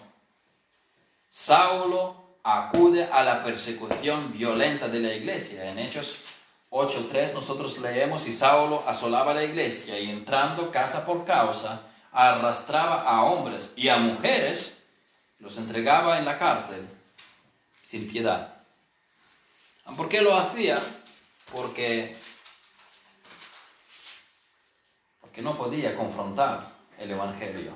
[1.27, 5.71] Saulo acude a la persecución violenta de la iglesia.
[5.71, 6.19] En Hechos
[6.69, 13.23] 8.3 nosotros leemos y Saulo asolaba la iglesia y entrando casa por causa, arrastraba a
[13.23, 14.83] hombres y a mujeres,
[15.39, 16.87] los entregaba en la cárcel
[17.83, 18.53] sin piedad.
[19.95, 20.81] ¿Por qué lo hacía?
[21.51, 22.15] Porque,
[25.21, 27.71] porque no podía confrontar el Evangelio.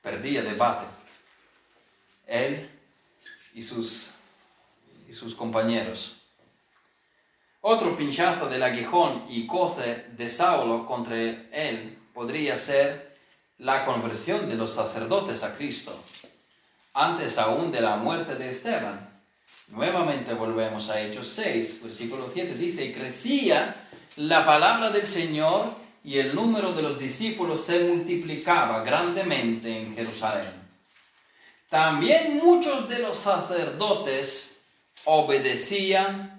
[0.00, 0.86] Perdía debate.
[2.26, 2.70] Él
[3.52, 4.14] y sus,
[5.08, 6.15] y sus compañeros.
[7.68, 13.16] Otro pinchazo del aguijón y coce de Saulo contra él podría ser
[13.58, 15.92] la conversión de los sacerdotes a Cristo,
[16.94, 19.20] antes aún de la muerte de Esteban.
[19.66, 23.74] Nuevamente volvemos a Hechos 6, versículo 7, dice, y crecía
[24.14, 25.74] la palabra del Señor
[26.04, 30.52] y el número de los discípulos se multiplicaba grandemente en Jerusalén.
[31.68, 34.60] También muchos de los sacerdotes
[35.04, 36.35] obedecían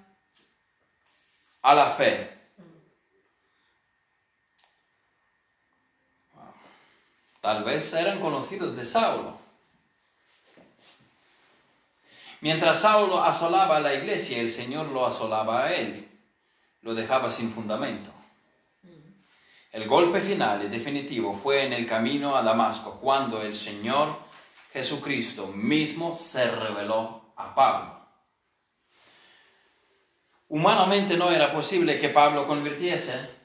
[1.67, 2.29] a la fe.
[7.41, 9.37] Tal vez eran conocidos de Saulo.
[12.39, 16.07] Mientras Saulo asolaba la iglesia, el Señor lo asolaba a él,
[16.83, 18.11] lo dejaba sin fundamento.
[19.73, 24.17] El golpe final y definitivo fue en el camino a Damasco, cuando el Señor
[24.71, 27.96] Jesucristo mismo se reveló a Pablo.
[30.49, 33.37] Humanamente no era posible que Pablo convirtiese,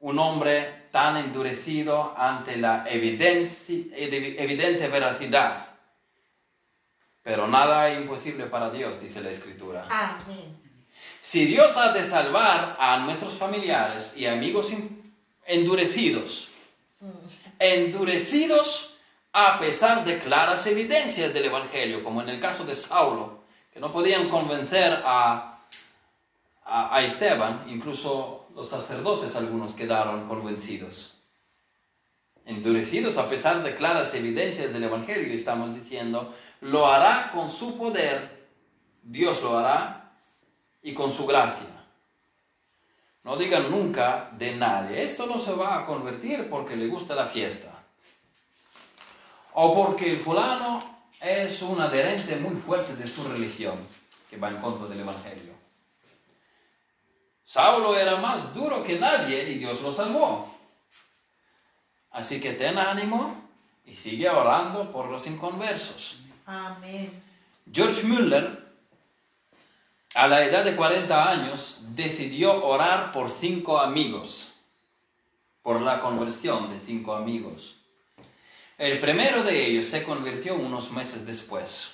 [0.00, 5.66] un hombre tan endurecido ante la evidente veracidad.
[7.22, 9.86] Pero nada es imposible para Dios, dice la Escritura.
[9.90, 10.56] Amén.
[11.20, 14.72] Si Dios ha de salvar a nuestros familiares y amigos
[15.44, 16.50] endurecidos,
[17.58, 18.98] endurecidos
[19.32, 23.92] a pesar de claras evidencias del Evangelio, como en el caso de Saulo, que no
[23.92, 25.57] podían convencer a,
[26.68, 31.14] a, Esteban, incluso los sacerdotes algunos quedaron convencidos.
[32.44, 38.48] Endurecidos a pesar de claras evidencias del Evangelio, estamos diciendo, lo hará con su poder,
[39.02, 40.12] Dios lo hará,
[40.82, 41.66] y con su gracia.
[43.24, 47.26] No digan nunca de nadie, esto no se va a convertir porque le gusta la
[47.26, 47.72] fiesta.
[49.54, 53.74] O porque el fulano es un adherente muy fuerte de su religión,
[54.30, 55.57] que va en contra del Evangelio.
[57.48, 60.54] Saulo era más duro que nadie y Dios lo salvó.
[62.10, 63.48] Así que ten ánimo
[63.86, 66.18] y sigue orando por los inconversos.
[66.44, 67.10] Amén.
[67.72, 68.68] George Müller
[70.14, 74.52] a la edad de 40 años, decidió orar por cinco amigos,
[75.62, 77.76] por la conversión de cinco amigos.
[78.76, 81.92] El primero de ellos se convirtió unos meses después.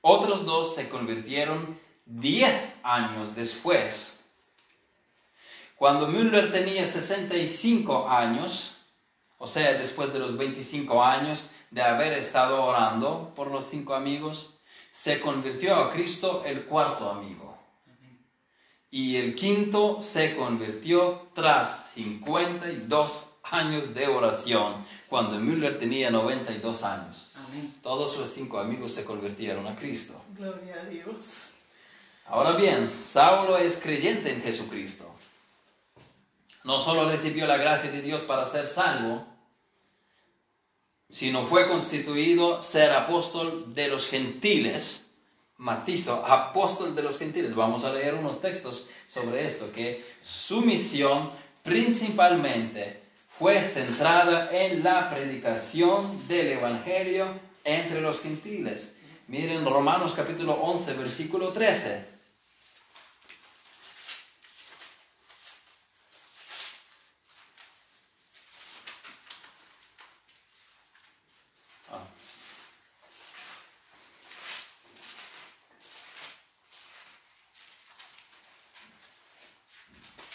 [0.00, 4.20] Otros dos se convirtieron diez años después.
[5.76, 8.76] Cuando Müller tenía 65 años,
[9.38, 14.54] o sea, después de los 25 años de haber estado orando por los cinco amigos,
[14.90, 17.58] se convirtió a Cristo el cuarto amigo.
[18.90, 27.32] Y el quinto se convirtió tras 52 años de oración, cuando Müller tenía 92 años.
[27.82, 30.14] Todos los cinco amigos se convirtieron a Cristo.
[30.36, 31.53] Gloria a Dios.
[32.26, 35.14] Ahora bien, Saulo es creyente en Jesucristo.
[36.64, 39.26] No solo recibió la gracia de Dios para ser salvo,
[41.10, 45.08] sino fue constituido ser apóstol de los gentiles,
[45.58, 47.54] matizo, apóstol de los gentiles.
[47.54, 51.30] Vamos a leer unos textos sobre esto, que su misión
[51.62, 57.26] principalmente fue centrada en la predicación del Evangelio
[57.64, 58.96] entre los gentiles.
[59.28, 62.14] Miren Romanos capítulo 11, versículo 13.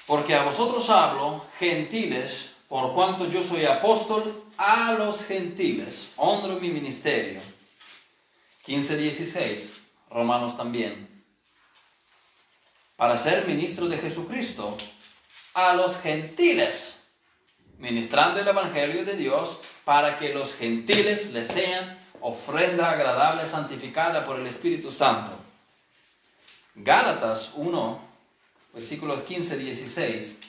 [0.09, 6.09] Porque a vosotros hablo, gentiles, por cuanto yo soy apóstol a los gentiles.
[6.15, 7.41] Honro mi ministerio.
[8.65, 9.71] 15.16,
[10.09, 11.07] Romanos también.
[12.95, 14.77] Para ser ministro de Jesucristo
[15.53, 16.99] a los gentiles,
[17.77, 24.39] ministrando el Evangelio de Dios para que los gentiles le sean ofrenda agradable, santificada por
[24.39, 25.31] el Espíritu Santo.
[26.75, 28.09] Gálatas 1,
[28.74, 30.39] versículos 15, 16.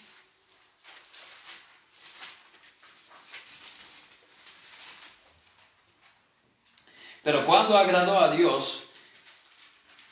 [7.22, 8.84] Pero cuando agradó a Dios,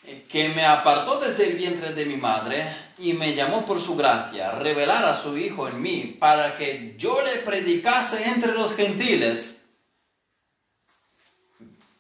[0.05, 3.97] eh, que me apartó desde el vientre de mi madre y me llamó por su
[3.97, 9.63] gracia, revelar a su Hijo en mí para que yo le predicase entre los gentiles,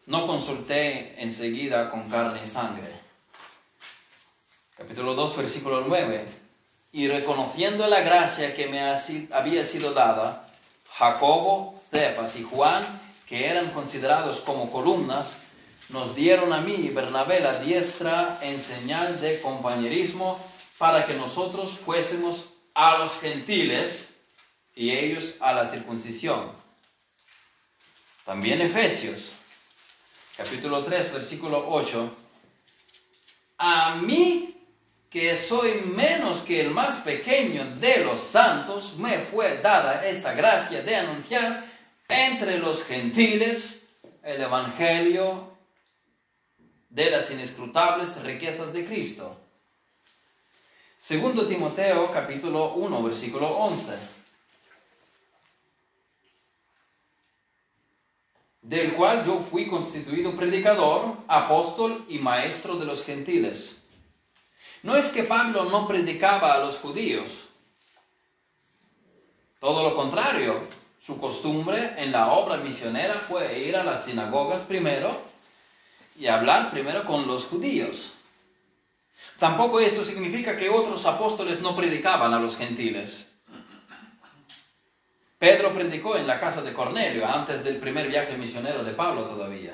[0.06, 2.97] no consulté enseguida con carne y sangre
[4.78, 6.24] capítulo 2, versículo 9.
[6.92, 8.80] Y reconociendo la gracia que me
[9.32, 10.48] había sido dada,
[10.92, 15.36] Jacobo, Cephas y Juan, que eran considerados como columnas,
[15.88, 20.38] nos dieron a mí y Bernabé la diestra en señal de compañerismo
[20.78, 24.10] para que nosotros fuésemos a los gentiles
[24.76, 26.52] y ellos a la circuncisión.
[28.24, 29.32] También Efesios,
[30.36, 32.16] capítulo 3, versículo 8.
[33.58, 34.57] A mí
[35.10, 40.82] que soy menos que el más pequeño de los santos, me fue dada esta gracia
[40.82, 41.64] de anunciar
[42.08, 43.88] entre los gentiles
[44.22, 45.56] el Evangelio
[46.90, 49.36] de las inescrutables riquezas de Cristo.
[50.98, 53.92] Segundo Timoteo capítulo 1 versículo 11.
[58.60, 63.77] Del cual yo fui constituido predicador, apóstol y maestro de los gentiles
[64.82, 67.46] no es que Pablo no predicaba a los judíos.
[69.60, 70.68] Todo lo contrario,
[71.00, 75.20] su costumbre en la obra misionera fue ir a las sinagogas primero
[76.18, 78.12] y hablar primero con los judíos.
[79.38, 83.34] Tampoco esto significa que otros apóstoles no predicaban a los gentiles.
[85.38, 89.72] Pedro predicó en la casa de Cornelio antes del primer viaje misionero de Pablo todavía.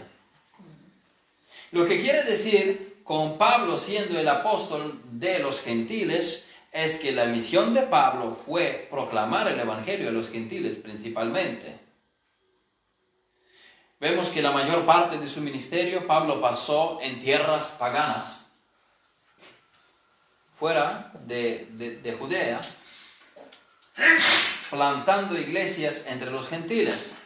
[1.73, 7.27] Lo que quiere decir con Pablo siendo el apóstol de los gentiles es que la
[7.27, 11.79] misión de Pablo fue proclamar el Evangelio a los gentiles principalmente.
[14.01, 18.47] Vemos que la mayor parte de su ministerio Pablo pasó en tierras paganas,
[20.59, 21.69] fuera de,
[22.03, 22.61] de Judea,
[24.71, 27.17] plantando iglesias entre los gentiles.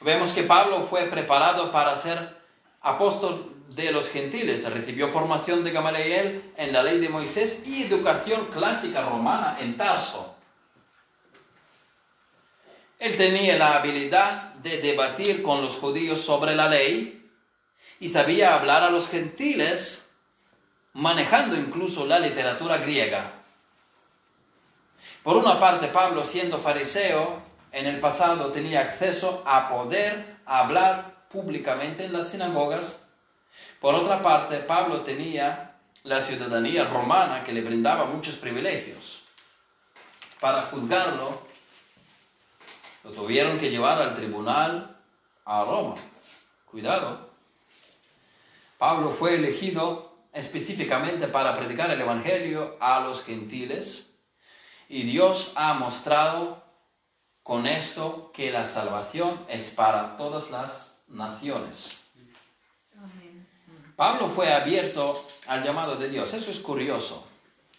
[0.00, 2.39] Vemos que Pablo fue preparado para ser
[2.80, 8.46] apóstol de los gentiles, recibió formación de Gamaliel en la ley de Moisés y educación
[8.46, 10.36] clásica romana en Tarso.
[12.98, 17.30] Él tenía la habilidad de debatir con los judíos sobre la ley
[17.98, 20.10] y sabía hablar a los gentiles
[20.92, 23.32] manejando incluso la literatura griega.
[25.22, 32.04] Por una parte, Pablo, siendo fariseo, en el pasado tenía acceso a poder hablar públicamente
[32.04, 33.06] en las sinagogas.
[33.80, 39.22] Por otra parte, Pablo tenía la ciudadanía romana que le brindaba muchos privilegios.
[40.40, 41.40] Para juzgarlo,
[43.04, 44.96] lo tuvieron que llevar al tribunal
[45.44, 45.94] a Roma.
[46.66, 47.30] Cuidado.
[48.78, 54.18] Pablo fue elegido específicamente para predicar el Evangelio a los gentiles
[54.88, 56.62] y Dios ha mostrado
[57.42, 61.98] con esto que la salvación es para todas las naciones.
[63.96, 66.32] Pablo fue abierto al llamado de Dios.
[66.32, 67.26] Eso es curioso.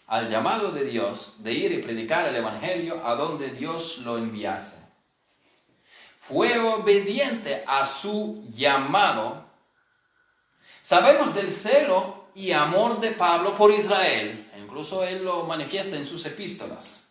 [0.06, 4.82] Al llamado de Dios de ir y predicar el Evangelio a donde Dios lo enviase.
[6.20, 9.44] Fue obediente a su llamado.
[10.82, 14.50] Sabemos del celo y amor de Pablo por Israel.
[14.56, 17.01] Incluso él lo manifiesta en sus epístolas.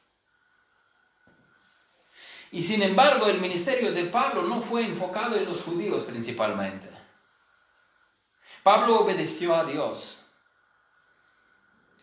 [2.52, 6.90] Y sin embargo, el ministerio de Pablo no fue enfocado en los judíos principalmente.
[8.62, 10.26] Pablo obedeció a Dios.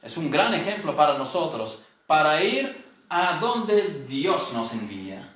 [0.03, 5.34] Es un gran ejemplo para nosotros, para ir a donde Dios nos envía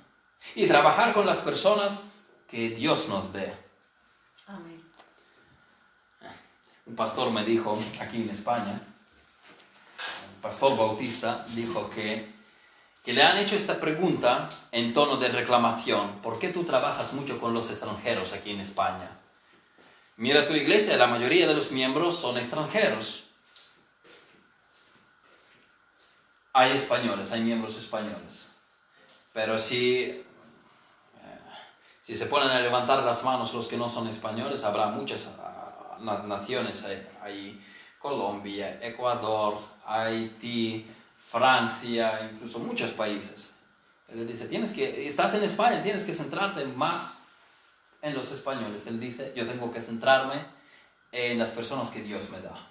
[0.54, 2.04] y trabajar con las personas
[2.48, 3.54] que Dios nos dé.
[4.46, 4.82] Amén.
[6.86, 8.80] Un pastor me dijo aquí en España,
[10.34, 12.41] un pastor bautista, dijo que
[13.02, 16.20] que le han hecho esta pregunta en tono de reclamación.
[16.22, 19.18] ¿Por qué tú trabajas mucho con los extranjeros aquí en España?
[20.16, 23.24] Mira tu iglesia, la mayoría de los miembros son extranjeros.
[26.52, 28.52] Hay españoles, hay miembros españoles.
[29.32, 30.24] Pero si, eh,
[32.02, 35.98] si se ponen a levantar las manos los que no son españoles, habrá muchas ah,
[36.26, 36.86] naciones
[37.22, 37.60] ahí.
[37.98, 40.86] Colombia, Ecuador, Haití,
[41.32, 43.54] Francia, incluso muchos países.
[44.08, 47.14] Él dice, tienes que, estás en España, tienes que centrarte más
[48.02, 48.86] en los españoles.
[48.86, 50.44] Él dice, yo tengo que centrarme
[51.10, 52.68] en las personas que Dios me da.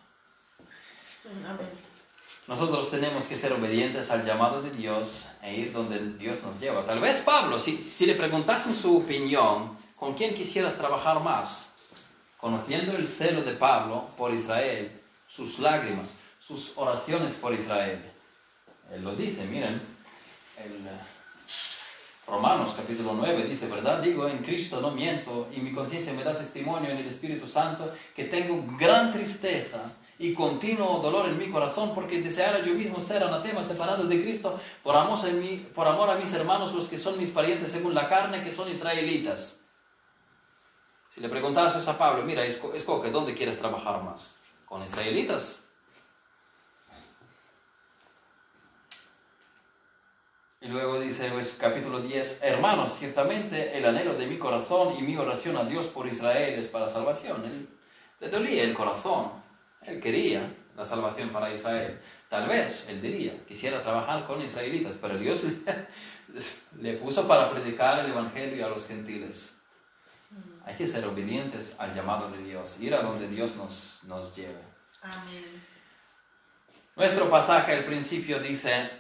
[2.47, 6.85] Nosotros tenemos que ser obedientes al llamado de Dios e ir donde Dios nos lleva.
[6.85, 11.73] Tal vez Pablo, si, si le preguntasen su opinión, ¿con quién quisieras trabajar más?
[12.37, 18.10] Conociendo el celo de Pablo por Israel, sus lágrimas, sus oraciones por Israel
[18.93, 19.81] él lo dice, miren,
[20.57, 21.01] el eh,
[22.27, 24.01] Romanos capítulo 9 dice, ¿verdad?
[24.01, 27.93] Digo, en Cristo no miento y mi conciencia me da testimonio en el Espíritu Santo
[28.13, 29.79] que tengo gran tristeza
[30.19, 34.59] y continuo dolor en mi corazón porque deseara yo mismo ser anatema separado de Cristo
[34.83, 37.95] por amor, a mí, por amor a mis hermanos, los que son mis parientes según
[37.95, 39.61] la carne, que son israelitas.
[41.09, 44.35] Si le preguntases a Pablo, mira, escoge, ¿dónde quieres trabajar más?
[44.65, 45.60] ¿Con israelitas
[50.63, 55.17] Y luego dice, pues, capítulo 10, hermanos, ciertamente el anhelo de mi corazón y mi
[55.17, 57.43] oración a Dios por Israel es para salvación.
[57.43, 57.67] Él,
[58.19, 59.31] le dolía el corazón,
[59.81, 61.99] él quería la salvación para Israel.
[62.29, 65.45] Tal vez, él diría, quisiera trabajar con israelitas, pero Dios
[66.79, 69.61] le, puso para predicar el Evangelio a los gentiles.
[70.63, 74.61] Hay que ser obedientes al llamado de Dios, ir a donde Dios nos, nos lleve.
[75.01, 75.65] Amén.
[76.95, 78.91] Nuestro pasaje al principio dice,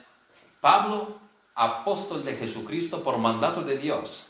[0.59, 1.21] Pablo,
[1.61, 4.29] apóstol de Jesucristo por mandato de Dios.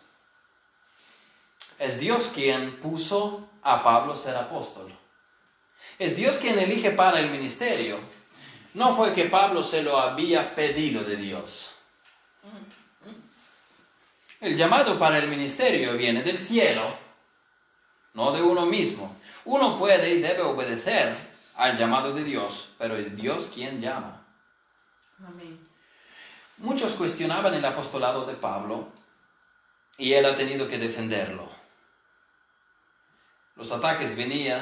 [1.80, 4.92] Es Dios quien puso a Pablo ser apóstol.
[5.98, 8.00] Es Dios quien elige para el ministerio.
[8.74, 11.76] No fue que Pablo se lo había pedido de Dios.
[14.42, 16.98] El llamado para el ministerio viene del cielo,
[18.14, 19.16] no de uno mismo.
[19.46, 21.16] Uno puede y debe obedecer
[21.56, 24.26] al llamado de Dios, pero es Dios quien llama.
[25.26, 25.61] Amén.
[26.62, 28.89] Muchos cuestionaban el apostolado de Pablo
[29.97, 31.49] y él ha tenido que defenderlo.
[33.55, 34.62] Los ataques venían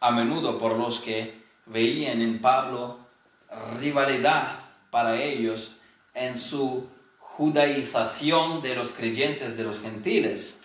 [0.00, 2.98] a menudo por los que veían en Pablo
[3.78, 4.58] rivalidad
[4.90, 5.76] para ellos
[6.14, 6.88] en su
[7.18, 10.62] judaización de los creyentes de los gentiles.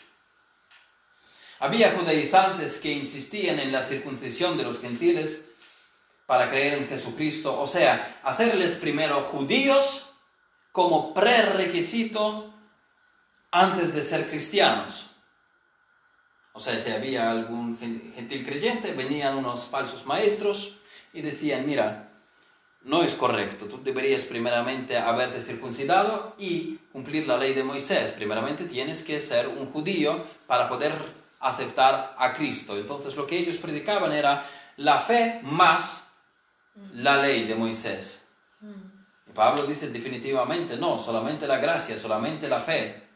[1.59, 5.49] Había judaizantes que insistían en la circuncisión de los gentiles
[6.25, 10.11] para creer en Jesucristo, o sea, hacerles primero judíos
[10.72, 12.53] como prerequisito
[13.51, 15.07] antes de ser cristianos.
[16.53, 20.78] O sea, si había algún gentil creyente, venían unos falsos maestros
[21.13, 22.11] y decían, mira,
[22.84, 28.11] no es correcto, tú deberías primeramente haberte circuncidado y cumplir la ley de Moisés.
[28.11, 30.93] Primeramente tienes que ser un judío para poder
[31.39, 32.78] aceptar a Cristo.
[32.78, 36.05] Entonces lo que ellos predicaban era la fe más
[36.93, 38.28] la ley de Moisés.
[39.34, 43.09] Pablo dice definitivamente no, solamente la gracia, solamente la fe.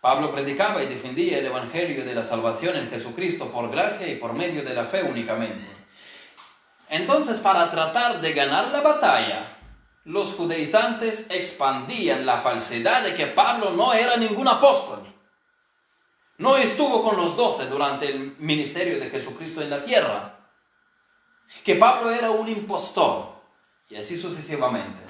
[0.00, 4.32] Pablo predicaba y defendía el Evangelio de la salvación en Jesucristo por gracia y por
[4.32, 5.70] medio de la fe únicamente.
[6.88, 9.56] Entonces, para tratar de ganar la batalla,
[10.04, 15.11] los judaizantes expandían la falsedad de que Pablo no era ningún apóstol.
[16.42, 20.40] No estuvo con los doce durante el ministerio de Jesucristo en la tierra.
[21.62, 23.32] Que Pablo era un impostor.
[23.88, 25.00] Y así sucesivamente.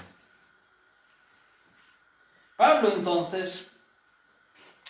[2.55, 3.73] Pablo entonces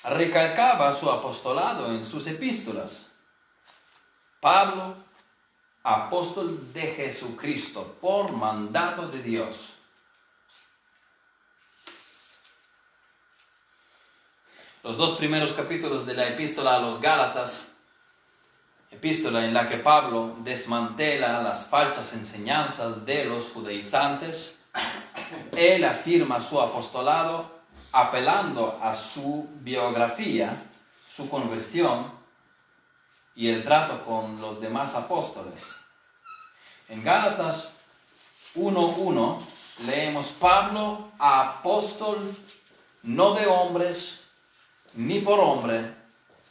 [0.02, 3.12] recalcaba su apostolado en sus epístolas.
[4.40, 4.96] Pablo,
[5.84, 9.71] apóstol de Jesucristo, por mandato de Dios.
[14.82, 17.74] Los dos primeros capítulos de la epístola a los Gálatas,
[18.90, 24.58] epístola en la que Pablo desmantela las falsas enseñanzas de los judaizantes,
[25.52, 27.60] él afirma su apostolado
[27.92, 30.60] apelando a su biografía,
[31.08, 32.10] su conversión
[33.36, 35.76] y el trato con los demás apóstoles.
[36.88, 37.74] En Gálatas
[38.56, 39.38] 1.1
[39.86, 42.36] leemos Pablo, apóstol
[43.04, 44.21] no de hombres
[44.94, 46.02] ni por hombre,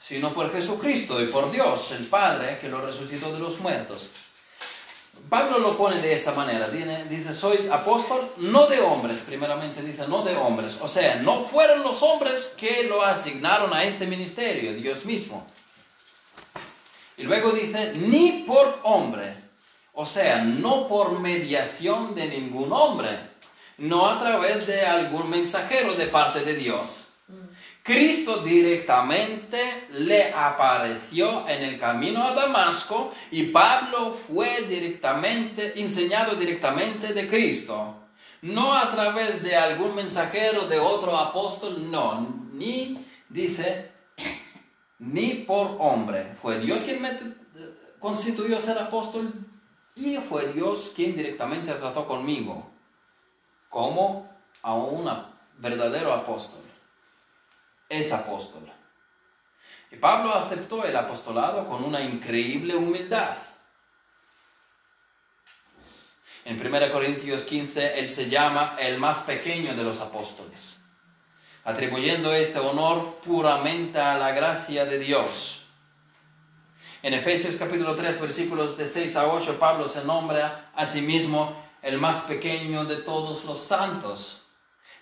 [0.01, 4.11] sino por Jesucristo y por Dios, el Padre, que lo resucitó de los muertos.
[5.29, 10.23] Pablo lo pone de esta manera, dice, soy apóstol no de hombres, primeramente dice, no
[10.23, 15.05] de hombres, o sea, no fueron los hombres que lo asignaron a este ministerio, Dios
[15.05, 15.47] mismo.
[17.17, 19.35] Y luego dice, ni por hombre,
[19.93, 23.29] o sea, no por mediación de ningún hombre,
[23.77, 27.10] no a través de algún mensajero de parte de Dios.
[27.91, 29.59] Cristo directamente
[29.99, 37.95] le apareció en el camino a Damasco y Pablo fue directamente, enseñado directamente de Cristo.
[38.43, 43.91] No a través de algún mensajero de otro apóstol, no, ni dice,
[44.99, 46.33] ni por hombre.
[46.41, 47.11] Fue Dios quien me
[47.99, 49.33] constituyó ser apóstol
[49.95, 52.71] y fue Dios quien directamente trató conmigo
[53.67, 54.29] como
[54.61, 55.11] a un
[55.57, 56.60] verdadero apóstol
[57.91, 58.71] es apóstol.
[59.91, 63.35] Y Pablo aceptó el apostolado con una increíble humildad.
[66.45, 70.79] En 1 Corintios 15, él se llama el más pequeño de los apóstoles,
[71.65, 75.65] atribuyendo este honor puramente a la gracia de Dios.
[77.03, 81.61] En Efesios capítulo 3, versículos de 6 a 8, Pablo se nombra a sí mismo
[81.81, 84.43] el más pequeño de todos los santos,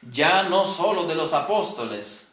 [0.02, 2.29] ya no solo de los apóstoles,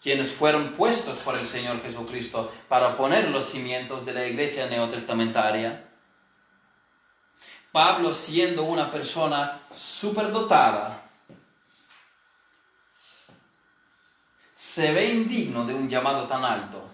[0.00, 5.88] quienes fueron puestos por el Señor Jesucristo para poner los cimientos de la iglesia neotestamentaria.
[7.70, 11.08] Pablo siendo una persona superdotada,
[14.54, 16.88] se ve indigno de un llamado tan alto.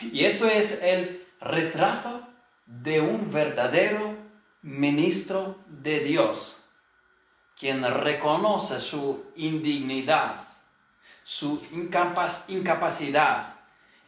[0.00, 2.26] Y esto es el retrato
[2.66, 4.16] de un verdadero
[4.62, 6.64] ministro de Dios,
[7.58, 10.53] quien reconoce su indignidad
[11.24, 11.66] su
[12.48, 13.54] incapacidad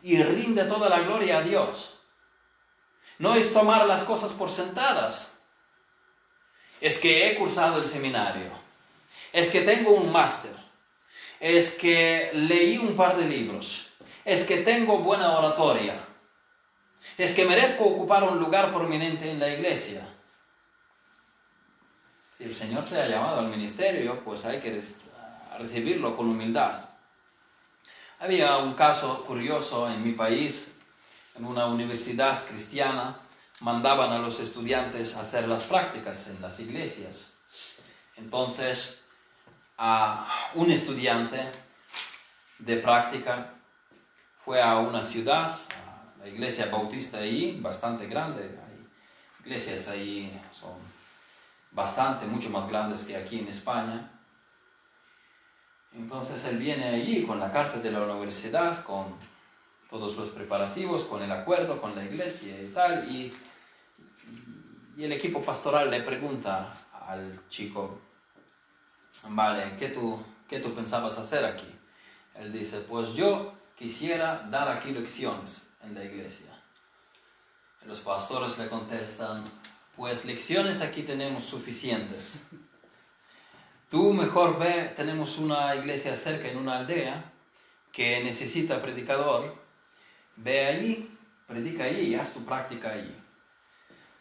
[0.02, 1.98] y rinde toda la gloria a Dios.
[3.18, 5.38] No es tomar las cosas por sentadas.
[6.80, 8.50] Es que he cursado el seminario.
[9.32, 10.54] Es que tengo un máster.
[11.40, 13.88] Es que leí un par de libros.
[14.24, 15.98] Es que tengo buena oratoria.
[17.16, 20.06] Es que merezco ocupar un lugar prominente en la iglesia.
[22.36, 24.82] Si el Señor te ha llamado al ministerio, pues hay que
[25.58, 26.85] recibirlo con humildad
[28.18, 30.72] Había un caso curioso en mi país,
[31.34, 33.20] en una universidad cristiana,
[33.60, 37.34] mandaban a los estudiantes a hacer las prácticas en las iglesias.
[38.16, 39.02] Entonces,
[39.76, 41.52] a un estudiante
[42.58, 43.52] de práctica
[44.46, 48.44] fue a una ciudad, a la iglesia bautista ahí, bastante grande.
[48.44, 50.78] Hay iglesias ahí son
[51.70, 54.10] bastante, mucho más grandes que aquí en España.
[55.96, 59.14] Entonces él viene allí con la carta de la universidad, con
[59.88, 63.32] todos los preparativos, con el acuerdo con la iglesia y tal, y,
[64.98, 66.74] el equipo pastoral le pregunta
[67.06, 68.00] al chico,
[69.28, 70.18] vale, ¿qué tú,
[70.48, 71.68] ¿qué tú pensabas hacer aquí?
[72.34, 76.46] Él dice, pues yo quisiera dar aquí lecciones en la iglesia.
[77.84, 79.44] Y los pastores le contestan,
[79.96, 82.46] pues lecciones aquí tenemos suficientes.
[83.90, 87.32] Tú mejor ve, tenemos una iglesia cerca en una aldea
[87.92, 89.54] que necesita predicador.
[90.36, 93.14] Ve allí, predica allí, haz tu práctica allí.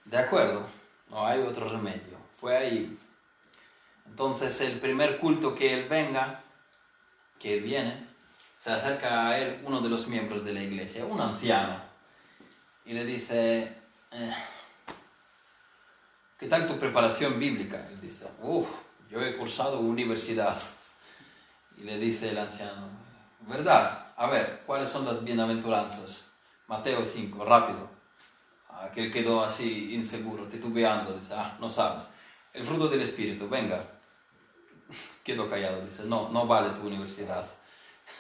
[0.05, 0.67] De acuerdo,
[1.09, 2.17] no hay otro remedio.
[2.31, 2.97] Fue allí.
[4.05, 6.43] Entonces el primer culto que él venga,
[7.39, 8.07] que él viene,
[8.59, 11.81] se acerca a él uno de los miembros de la iglesia, un anciano,
[12.85, 13.73] y le dice,
[14.11, 14.35] eh,
[16.37, 17.87] ¿qué tal tu preparación bíblica?
[17.89, 18.67] Él dice, uff,
[19.15, 20.57] yo he cursado universidad.
[21.77, 22.89] Y le dice el anciano,
[23.47, 24.13] ¿verdad?
[24.17, 26.25] A ver, ¿cuáles son las bienaventuranzas?
[26.67, 27.89] Mateo 5, rápido.
[28.69, 32.09] Aquel quedó así inseguro, titubeando, dice, ah, no sabes.
[32.53, 33.81] El fruto del Espíritu, venga.
[35.23, 37.45] Quedó callado, dice, no, no vale tu universidad.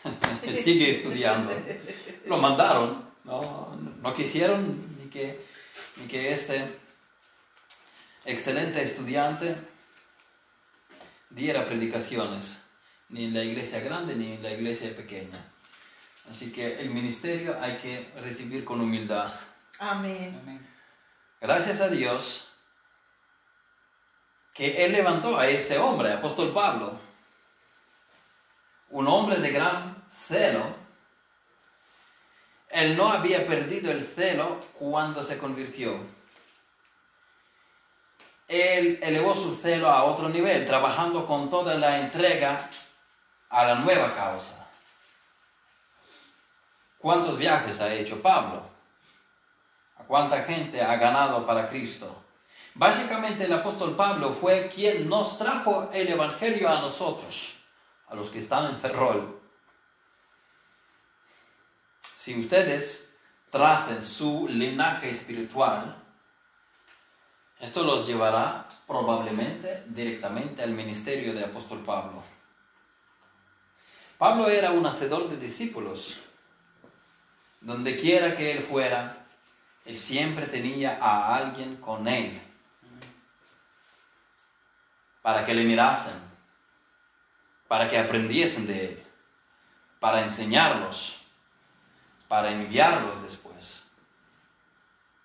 [0.53, 1.51] Sigue estudiando.
[2.25, 5.45] Lo mandaron, no, no quisieron ni que,
[5.97, 6.79] ni que este
[8.25, 9.55] excelente estudiante
[11.35, 12.63] diera predicaciones,
[13.09, 15.37] ni en la iglesia grande ni en la iglesia pequeña.
[16.31, 19.31] Así que el ministerio hay que recibir con humildad.
[19.79, 20.65] Amén.
[21.41, 22.47] Gracias a Dios
[24.53, 26.97] que Él levantó a este hombre, apóstol Pablo,
[28.89, 30.63] un hombre de gran celo.
[32.69, 36.14] Él no había perdido el celo cuando se convirtió.
[38.47, 42.69] Él elevó su celo a otro nivel, trabajando con toda la entrega
[43.49, 44.67] a la nueva causa.
[46.99, 48.63] ¿Cuántos viajes ha hecho Pablo?
[49.97, 52.23] ¿A cuánta gente ha ganado para Cristo?
[52.73, 57.53] Básicamente el apóstol Pablo fue quien nos trajo el Evangelio a nosotros,
[58.07, 59.39] a los que están en Ferrol.
[62.17, 63.13] Si ustedes
[63.49, 66.04] tracen su linaje espiritual,
[67.59, 72.23] esto los llevará probablemente directamente al ministerio de apóstol Pablo.
[74.17, 76.19] Pablo era un hacedor de discípulos.
[77.61, 79.25] Donde quiera que él fuera,
[79.85, 82.39] él siempre tenía a alguien con él
[85.21, 86.13] para que le mirasen,
[87.67, 89.03] para que aprendiesen de él,
[89.99, 91.21] para enseñarlos,
[92.27, 93.87] para enviarlos después.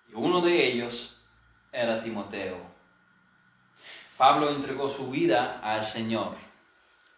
[0.09, 1.10] Y uno de ellos
[1.71, 2.57] era Timoteo.
[4.17, 6.35] Pablo entregó su vida al Señor,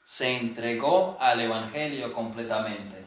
[0.03, 3.05] se entregó al Evangelio completamente.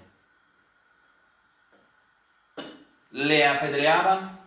[3.10, 4.38] Le apedreaban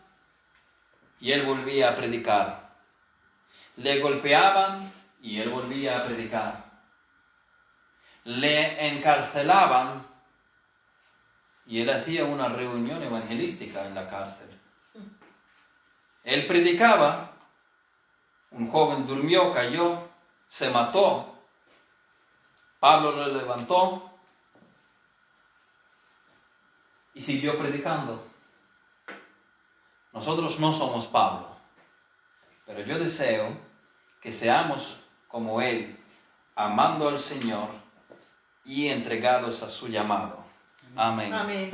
[1.20, 2.70] y él volvía a predicar.
[3.78, 4.92] Le golpeaban
[5.22, 6.66] y él volvía a predicar.
[8.26, 10.06] Le encarcelaban
[11.66, 14.49] y él hacía una reunión evangelística en la cárcel.
[16.24, 17.32] Él predicaba,
[18.52, 20.10] un joven durmió, cayó,
[20.48, 21.36] se mató.
[22.80, 24.12] Pablo lo levantó
[27.14, 28.26] y siguió predicando.
[30.14, 31.56] Nosotros no somos Pablo,
[32.66, 33.58] pero yo deseo
[34.22, 35.98] que seamos como Él,
[36.56, 37.70] amando al Señor
[38.66, 40.44] y entregados a su llamado.
[40.96, 41.34] Amén.
[41.34, 41.72] Amén.